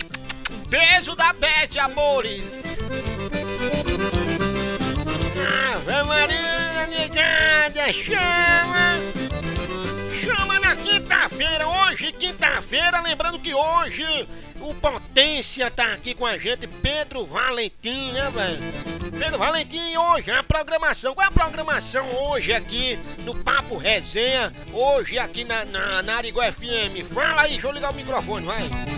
Beijo 0.68 1.14
da 1.14 1.32
Bete, 1.32 1.78
amores. 1.78 2.62
Ah, 5.46 6.04
Mariana 6.04 6.86
ligada, 6.86 7.92
chama 7.92 9.17
quinta-feira, 10.82 11.66
hoje, 11.66 12.12
quinta-feira, 12.12 13.00
lembrando 13.00 13.38
que 13.38 13.54
hoje 13.54 14.04
o 14.60 14.74
Potência 14.74 15.70
tá 15.70 15.92
aqui 15.92 16.14
com 16.14 16.26
a 16.26 16.36
gente, 16.36 16.66
Pedro 16.66 17.26
Valentim, 17.26 18.12
né, 18.12 18.30
velho? 18.30 19.18
Pedro 19.18 19.38
Valentim, 19.38 19.96
hoje 19.96 20.30
a 20.30 20.42
programação, 20.42 21.14
qual 21.14 21.24
é 21.24 21.28
a 21.28 21.32
programação 21.32 22.06
hoje 22.24 22.52
aqui 22.52 22.98
no 23.24 23.34
Papo 23.34 23.76
Resenha, 23.76 24.52
hoje 24.72 25.18
aqui 25.18 25.44
na, 25.44 25.64
na, 25.64 26.02
na 26.02 26.22
FM? 26.22 27.12
Fala 27.12 27.42
aí, 27.42 27.52
deixa 27.52 27.66
eu 27.66 27.72
ligar 27.72 27.92
o 27.92 27.94
microfone, 27.94 28.44
vai. 28.46 28.97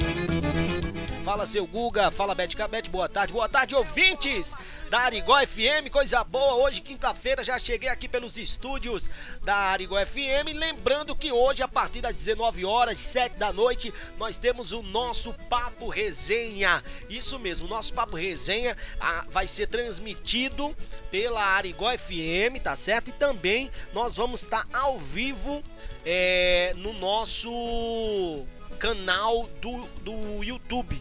Fala 1.30 1.46
seu 1.46 1.64
Guga, 1.64 2.10
fala 2.10 2.34
Bete 2.34 2.56
Cabete, 2.56 2.90
boa 2.90 3.08
tarde, 3.08 3.32
boa 3.32 3.48
tarde 3.48 3.72
ouvintes 3.72 4.52
da 4.90 4.98
Arigó 5.02 5.38
FM, 5.46 5.88
coisa 5.88 6.24
boa, 6.24 6.54
hoje 6.54 6.80
quinta-feira 6.80 7.44
já 7.44 7.56
cheguei 7.56 7.88
aqui 7.88 8.08
pelos 8.08 8.36
estúdios 8.36 9.08
da 9.44 9.54
Arigó 9.54 9.94
FM, 10.04 10.52
lembrando 10.56 11.14
que 11.14 11.30
hoje 11.30 11.62
a 11.62 11.68
partir 11.68 12.00
das 12.00 12.16
19 12.16 12.64
horas, 12.64 12.98
7 12.98 13.36
da 13.36 13.52
noite, 13.52 13.94
nós 14.18 14.38
temos 14.38 14.72
o 14.72 14.82
nosso 14.82 15.32
Papo 15.48 15.88
Resenha, 15.88 16.82
isso 17.08 17.38
mesmo, 17.38 17.68
o 17.68 17.70
nosso 17.70 17.92
Papo 17.92 18.16
Resenha 18.16 18.76
ah, 18.98 19.24
vai 19.30 19.46
ser 19.46 19.68
transmitido 19.68 20.74
pela 21.12 21.40
Arigó 21.40 21.96
FM, 21.96 22.60
tá 22.60 22.74
certo? 22.74 23.10
E 23.10 23.12
também 23.12 23.70
nós 23.92 24.16
vamos 24.16 24.40
estar 24.40 24.66
ao 24.72 24.98
vivo 24.98 25.62
é, 26.04 26.72
no 26.76 26.92
nosso 26.92 28.44
canal 28.80 29.48
do, 29.60 29.86
do 30.02 30.42
YouTube, 30.42 31.00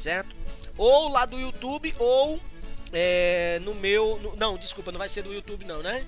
certo? 0.00 0.34
Ou 0.76 1.08
lá 1.08 1.26
do 1.26 1.38
YouTube 1.38 1.94
ou 1.98 2.40
é, 2.92 3.60
no 3.62 3.74
meu. 3.74 4.18
No, 4.22 4.36
não, 4.36 4.56
desculpa, 4.56 4.90
não 4.90 4.98
vai 4.98 5.08
ser 5.08 5.24
no 5.24 5.32
YouTube 5.32 5.64
não, 5.64 5.82
né? 5.82 6.06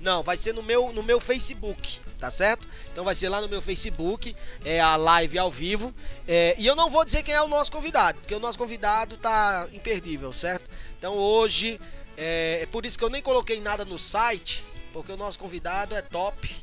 Não, 0.00 0.22
vai 0.22 0.36
ser 0.36 0.52
no 0.52 0.62
meu, 0.62 0.92
no 0.92 1.02
meu 1.02 1.18
Facebook, 1.18 2.00
tá 2.20 2.30
certo? 2.30 2.68
Então 2.92 3.04
vai 3.04 3.14
ser 3.14 3.28
lá 3.28 3.40
no 3.40 3.48
meu 3.48 3.62
Facebook, 3.62 4.34
é 4.64 4.80
a 4.80 4.94
live 4.96 5.38
ao 5.38 5.50
vivo. 5.50 5.94
É, 6.28 6.54
e 6.58 6.66
eu 6.66 6.76
não 6.76 6.90
vou 6.90 7.04
dizer 7.04 7.22
quem 7.22 7.34
é 7.34 7.42
o 7.42 7.48
nosso 7.48 7.72
convidado, 7.72 8.18
porque 8.20 8.34
o 8.34 8.40
nosso 8.40 8.58
convidado 8.58 9.16
tá 9.16 9.66
imperdível, 9.72 10.32
certo? 10.32 10.70
Então 10.98 11.14
hoje, 11.14 11.80
é, 12.16 12.60
é 12.62 12.66
por 12.66 12.84
isso 12.84 12.98
que 12.98 13.04
eu 13.04 13.10
nem 13.10 13.22
coloquei 13.22 13.60
nada 13.60 13.84
no 13.84 13.98
site, 13.98 14.64
porque 14.92 15.12
o 15.12 15.16
nosso 15.16 15.38
convidado 15.38 15.94
é 15.94 16.02
top. 16.02 16.54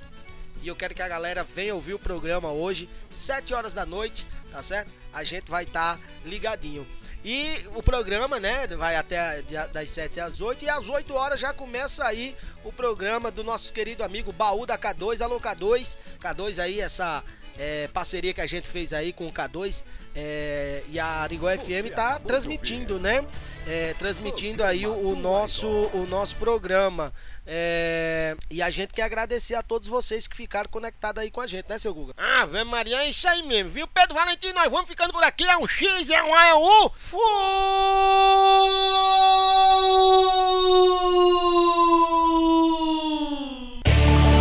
E 0.61 0.67
eu 0.67 0.75
quero 0.75 0.95
que 0.95 1.01
a 1.01 1.07
galera 1.07 1.43
venha 1.43 1.75
ouvir 1.75 1.93
o 1.93 1.99
programa 1.99 2.49
hoje, 2.49 2.89
7 3.09 3.53
horas 3.53 3.73
da 3.73 3.85
noite, 3.85 4.25
tá 4.53 4.61
certo? 4.61 4.91
A 5.11 5.23
gente 5.23 5.49
vai 5.49 5.63
estar 5.63 5.97
tá 5.97 6.03
ligadinho. 6.23 6.87
E 7.25 7.55
o 7.73 7.81
programa, 7.81 8.39
né, 8.39 8.67
vai 8.67 8.95
até 8.95 9.41
das 9.71 9.89
7 9.89 10.19
às 10.19 10.41
8 10.41 10.65
e 10.65 10.69
às 10.69 10.89
8 10.89 11.13
horas 11.13 11.39
já 11.39 11.53
começa 11.53 12.05
aí 12.05 12.35
o 12.63 12.71
programa 12.71 13.31
do 13.31 13.43
nosso 13.43 13.73
querido 13.73 14.03
amigo 14.03 14.31
Baú 14.31 14.65
da 14.65 14.77
K2, 14.77 15.21
alô 15.21 15.39
K2, 15.39 15.97
K2 16.21 16.59
aí 16.59 16.81
essa 16.81 17.23
é, 17.57 17.87
parceria 17.93 18.33
que 18.33 18.41
a 18.41 18.45
gente 18.45 18.69
fez 18.69 18.93
aí 18.93 19.13
com 19.13 19.27
o 19.27 19.31
K2 19.31 19.83
é, 20.15 20.83
e 20.89 20.99
a 20.99 21.21
Arigó 21.21 21.47
FM 21.49 21.93
tá 21.95 22.19
transmitindo, 22.19 22.99
né? 22.99 23.25
É, 23.65 23.95
transmitindo 23.97 24.63
aí 24.63 24.85
o, 24.85 24.93
o, 24.93 25.15
nosso 25.15 25.67
o 25.67 26.05
nosso 26.05 26.35
programa. 26.35 27.13
É, 27.45 28.35
e 28.49 28.61
a 28.61 28.69
gente 28.69 28.93
quer 28.93 29.03
agradecer 29.03 29.55
a 29.55 29.61
todos 29.61 29.87
vocês 29.87 30.27
que 30.27 30.35
ficaram 30.35 30.69
conectados 30.69 31.21
aí 31.21 31.29
com 31.29 31.41
a 31.41 31.47
gente, 31.47 31.65
né, 31.67 31.77
seu 31.77 31.93
Guga? 31.93 32.13
Ah, 32.17 32.45
velho 32.45 32.65
Maria, 32.65 33.03
é 33.03 33.09
isso 33.09 33.27
aí 33.27 33.43
mesmo, 33.43 33.69
viu? 33.69 33.87
Pedro 33.87 34.15
Valentim, 34.15 34.53
nós 34.53 34.71
vamos 34.71 34.87
ficando 34.87 35.11
por 35.11 35.23
aqui. 35.23 35.43
É 35.43 35.57
um 35.57 35.67
X, 35.67 36.09
é 36.09 36.23
um 36.23 36.33
A, 36.33 36.47
é 36.47 36.55
um 36.55 36.85
U. 36.85 36.91
Fui! 36.95 37.19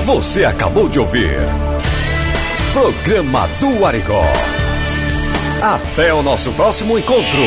Você 0.04 0.44
acabou 0.44 0.88
de 0.88 1.00
ouvir. 1.00 1.38
Programa 2.72 3.48
do 3.58 3.84
Arigó. 3.84 4.24
Até 5.62 6.12
o 6.12 6.22
nosso 6.22 6.52
próximo 6.52 6.98
encontro. 6.98 7.40